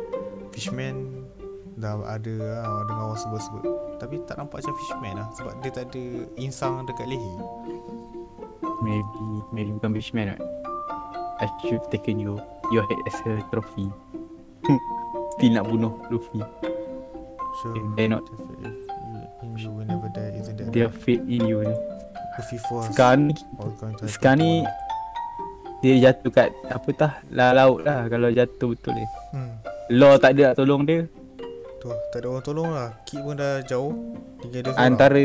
Fishman 0.55 1.18
dah 1.79 1.95
ada 2.05 2.35
lah 2.35 2.83
dengar 2.85 3.05
orang 3.09 3.21
sebut-sebut 3.21 3.62
Tapi 3.97 4.14
tak 4.25 4.37
nampak 4.37 4.61
macam 4.61 4.75
fishman 4.77 5.12
lah 5.17 5.29
Sebab 5.33 5.53
dia 5.59 5.71
tak 5.71 5.85
ada 5.88 6.05
insang 6.37 6.83
dekat 6.85 7.07
leher 7.07 7.38
Maybe 8.79 9.27
maybe 9.51 9.71
bukan 9.75 9.91
fishman 9.93 10.31
right. 10.31 10.43
I 11.38 11.47
should 11.61 11.79
have 11.79 11.91
taken 11.91 12.19
you 12.19 12.38
your 12.71 12.83
head 12.83 13.01
as 13.07 13.19
a 13.27 13.43
trophy. 13.51 13.91
Still 15.35 15.55
nak 15.55 15.67
bunuh 15.67 15.99
Luffy. 16.11 16.43
So 17.59 17.75
If 17.75 17.83
they're 17.95 18.07
not- 18.09 18.23
if, 18.27 18.43
if 18.62 18.79
in 19.43 19.55
you 19.59 19.71
will 19.71 19.87
never 19.87 20.07
die 20.11 20.31
Isn't 20.35 20.59
that 20.59 20.71
Their 20.71 20.91
fate 20.91 21.27
in 21.27 21.47
you. 21.47 21.62
Luffy 22.38 22.59
Force 22.71 22.91
Sekarang 22.91 23.31
ni 23.31 23.35
Sekarang 24.07 24.38
ni 24.38 24.53
dia 25.79 26.11
jatuh 26.11 26.31
kat 26.35 26.51
apa 26.67 26.91
tah 26.91 27.12
lah 27.31 27.55
laut 27.55 27.87
lah 27.87 28.11
kalau 28.11 28.35
jatuh 28.35 28.75
betul 28.75 28.99
ni. 28.99 29.07
hmm. 29.31 29.53
Law 29.95 30.19
tak 30.19 30.35
ada 30.35 30.51
nak 30.51 30.55
tolong 30.59 30.83
dia. 30.83 31.07
Tu 31.79 31.87
tak 32.11 32.19
ada 32.23 32.27
orang 32.27 32.43
tolong 32.43 32.71
lah 32.75 32.91
Kid 33.07 33.23
pun 33.23 33.38
dah 33.38 33.62
jauh 33.62 33.95
Tinggal 34.43 34.61
dia 34.67 34.75
Antara 34.75 35.23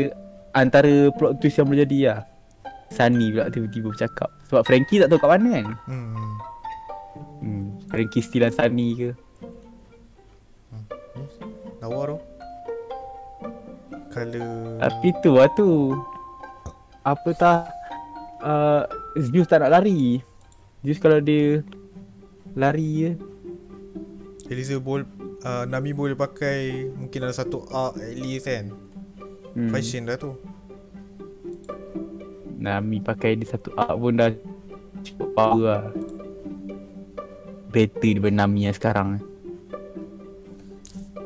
antara 0.54 1.10
plot 1.18 1.42
twist 1.42 1.58
yang 1.58 1.66
boleh 1.66 1.82
jadi 1.82 1.98
lah. 2.06 2.20
Sunny 2.94 3.34
pula 3.34 3.50
tiba-tiba 3.50 3.90
bercakap. 3.90 4.30
Sebab 4.46 4.62
Frankie 4.62 5.02
tak 5.02 5.10
tahu 5.10 5.18
kat 5.18 5.30
mana 5.34 5.50
kan. 5.50 5.66
hmm. 5.90 6.34
Hmm. 7.42 7.64
Frankie 7.90 8.22
still 8.22 8.46
Sunny 8.54 8.94
ke. 8.94 9.10
Lawa 11.82 12.16
tu 12.16 12.18
Colour 14.14 14.78
Tapi 14.78 15.08
tu 15.20 15.30
lah 15.34 15.50
tu. 15.58 15.70
Apa 17.02 17.28
tah 17.34 17.56
uh, 18.40 18.86
Zeus 19.18 19.50
tak 19.50 19.66
nak 19.66 19.74
lari. 19.74 20.22
Zeus 20.86 21.02
kalau 21.02 21.18
dia 21.18 21.66
lari 22.54 22.88
je. 23.02 23.10
Elisa 24.54 24.78
boleh 24.78 25.08
uh, 25.44 25.64
Nami 25.68 25.92
boleh 25.92 26.16
pakai 26.16 26.88
Mungkin 26.90 27.20
ada 27.22 27.36
satu 27.36 27.62
arc 27.68 28.00
at 28.00 28.16
least 28.16 28.48
kan 28.48 28.72
Hmm. 29.54 29.70
Fashion 29.70 30.02
dah 30.10 30.18
tu 30.18 30.34
Nami 32.58 32.98
pakai 32.98 33.38
dia 33.38 33.54
satu 33.54 33.70
arc 33.78 33.94
pun 33.94 34.18
dah 34.18 34.34
cukup 35.06 35.28
power 35.30 35.62
lah. 35.62 35.84
Better 37.70 38.18
daripada 38.18 38.34
Nami 38.34 38.66
yang 38.66 38.74
sekarang. 38.74 39.22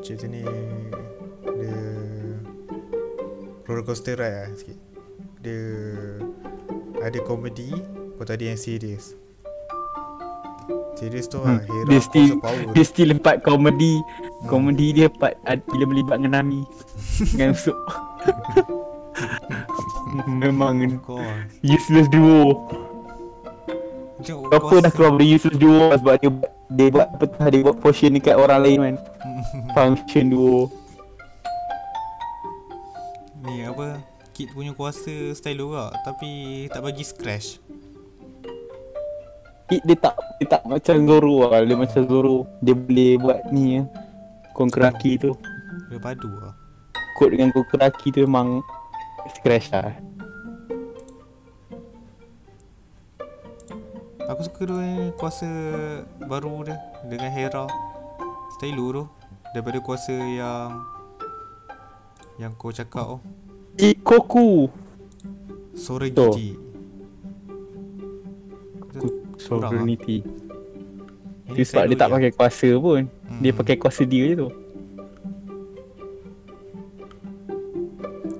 Cerita 0.05 0.29
ni 0.29 0.45
Dia 1.41 1.77
Roller 3.65 3.81
coaster 3.81 4.13
ride 4.13 4.35
lah 4.45 4.49
sikit 4.53 4.77
Dia 5.41 5.61
Ada 7.01 7.19
komedi 7.25 7.73
Lepas 7.73 8.25
tu 8.25 8.33
ada 8.33 8.45
yang 8.45 8.57
serious 8.61 9.17
Serious 10.99 11.31
tu 11.31 11.39
lah 11.39 11.63
Hmm. 11.63 11.67
Hera 11.71 11.87
Dia 11.87 11.99
still 12.03 12.31
power 12.43 12.63
dia 12.75 12.83
still 12.83 13.11
part 13.23 13.39
komedi. 13.39 14.03
Komedi 14.51 14.87
dia 14.91 15.07
part 15.07 15.39
bila 15.71 15.87
melibat 15.87 16.19
dengan 16.19 16.43
Nami. 16.43 16.67
dengan 17.31 17.55
Usop. 17.55 17.77
Memang 20.43 20.99
useless 21.63 22.11
duo. 22.11 22.67
Of 24.19 24.51
Apa 24.51 24.83
dah 24.83 24.91
keluar 24.91 25.15
dari 25.15 25.39
useless 25.39 25.55
duo 25.55 25.95
sebab 25.95 26.19
dia 26.19 26.31
Dia 26.75 26.91
buat 26.91 27.07
petah 27.23 27.47
Dia 27.47 27.63
buat 27.63 27.79
potion 27.79 28.11
dekat 28.19 28.35
orang 28.35 28.59
lain 28.67 28.79
kan 28.83 28.95
Function 29.75 30.35
duo 30.35 30.67
Ni 33.47 33.63
apa 33.63 34.03
Kit 34.35 34.51
punya 34.51 34.75
kuasa 34.75 35.31
style 35.31 35.63
juga 35.63 35.95
Tapi 36.03 36.67
tak 36.67 36.83
bagi 36.83 37.07
scratch 37.07 37.63
Dia, 39.69 39.79
dia 39.85 39.97
tak 39.97 40.15
Dia 40.41 40.47
tak 40.57 40.61
macam 40.65 40.95
Zoro 41.05 41.45
lah. 41.45 41.61
Dia 41.61 41.77
macam 41.77 42.01
Zoro 42.09 42.49
Dia 42.59 42.73
boleh 42.73 43.11
buat 43.21 43.39
ni 43.53 43.79
ya 43.79 43.83
Konkuraki 44.57 45.15
tu. 45.15 45.31
Dia 45.87 46.01
padu 46.03 46.27
lah. 46.35 46.57
Kod 47.15 47.31
dengan 47.31 47.53
Konkuraki 47.55 48.11
tu 48.11 48.25
memang 48.27 48.59
Scratch 49.39 49.71
lah. 49.71 49.95
Aku 54.29 54.41
suka 54.45 54.61
tu 54.67 54.75
kuasa 55.17 55.49
baru 56.25 56.65
dia 56.65 56.77
Dengan 57.07 57.29
Hera. 57.29 57.65
Stylo 58.57 58.85
tu 58.91 59.03
Daripada 59.53 59.77
kuasa 59.81 60.13
yang 60.13 60.81
Yang 62.41 62.51
kau 62.57 62.73
cakap 62.73 63.05
oh 63.17 63.21
Ikoku. 63.79 64.67
Sora 65.71 66.11
Tu. 66.11 66.27
Gigi. 66.35 66.51
Sovereignty 69.49 70.17
Ini 71.49 71.57
Tu 71.57 71.63
sebab 71.65 71.83
dia 71.89 71.97
tak 71.97 72.09
pakai 72.13 72.31
kuasa 72.31 72.69
pun. 72.77 73.01
Dia 73.41 73.49
Hmm. 73.49 73.57
pakai 73.57 73.75
kuasa 73.75 74.05
dia 74.05 74.23
je 74.29 74.35
tu. 74.37 74.49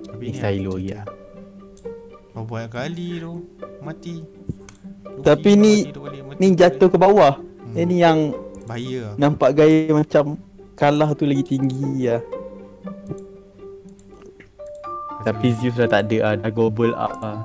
Tapi 0.05 0.23
Ni 0.23 0.37
lagi 0.37 0.61
tu. 0.61 0.77
lah. 0.93 1.05
Banyak 2.39 2.71
kali 2.71 3.09
tu 3.19 3.33
Mati. 3.79 4.15
Luffy 5.03 5.21
Tapi 5.21 5.49
ni 5.53 5.73
kali, 5.91 6.19
mati 6.23 6.39
Ni 6.39 6.47
jatuh 6.55 6.87
ke 6.87 6.97
bawah. 6.97 7.35
Hmm. 7.35 7.73
Yang 7.75 7.85
ni 7.85 7.97
yang 7.99 8.19
Bahaya. 8.63 9.03
Nampak 9.17 9.57
gaya 9.57 9.89
macam 9.89 10.37
Kalah 10.73 11.11
tu 11.11 11.25
lagi 11.25 11.43
tinggi 11.43 12.07
lah 12.07 12.21
Tapi 15.25 15.51
Zeus 15.57 15.75
dah 15.75 15.89
tak 15.89 16.07
ada 16.07 16.17
lah 16.21 16.33
Dah 16.39 16.51
gobble 16.53 16.93
up 16.93 17.13
lah 17.19 17.43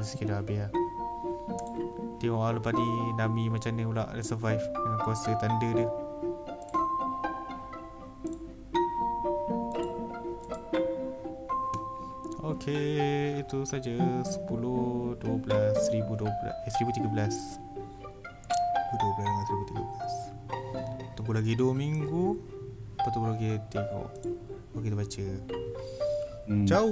dah 0.00 0.40
habis 0.40 0.56
lah 0.64 0.70
Tengok 2.20 2.40
lah 2.44 2.52
lepas 2.60 2.76
ni 2.76 2.86
Nami 3.16 3.48
macam 3.48 3.72
mana 3.72 3.88
pula 3.88 4.04
Dia 4.12 4.20
survive 4.20 4.60
Dengan 4.60 4.98
kuasa 5.00 5.32
tanda 5.40 5.68
dia. 5.72 5.88
Okay 12.44 13.40
Itu 13.40 13.64
saja. 13.64 13.96
10 13.96 14.44
12 14.44 15.16
1012 15.16 16.28
Eh 16.68 16.72
1013 16.76 17.00
1012 17.00 17.56
dengan 19.16 19.44
1013 19.48 21.16
Tunggu 21.16 21.32
lagi 21.32 21.56
2 21.56 21.72
minggu 21.72 22.60
Lepas 23.00 23.16
tu 23.16 23.20
baru 23.24 23.36
kita 23.40 23.56
tengok. 23.72 24.08
Baru 24.76 24.82
kita 24.84 24.96
baca. 25.00 25.26
Hmm. 26.52 26.68
Ciao 26.68 26.84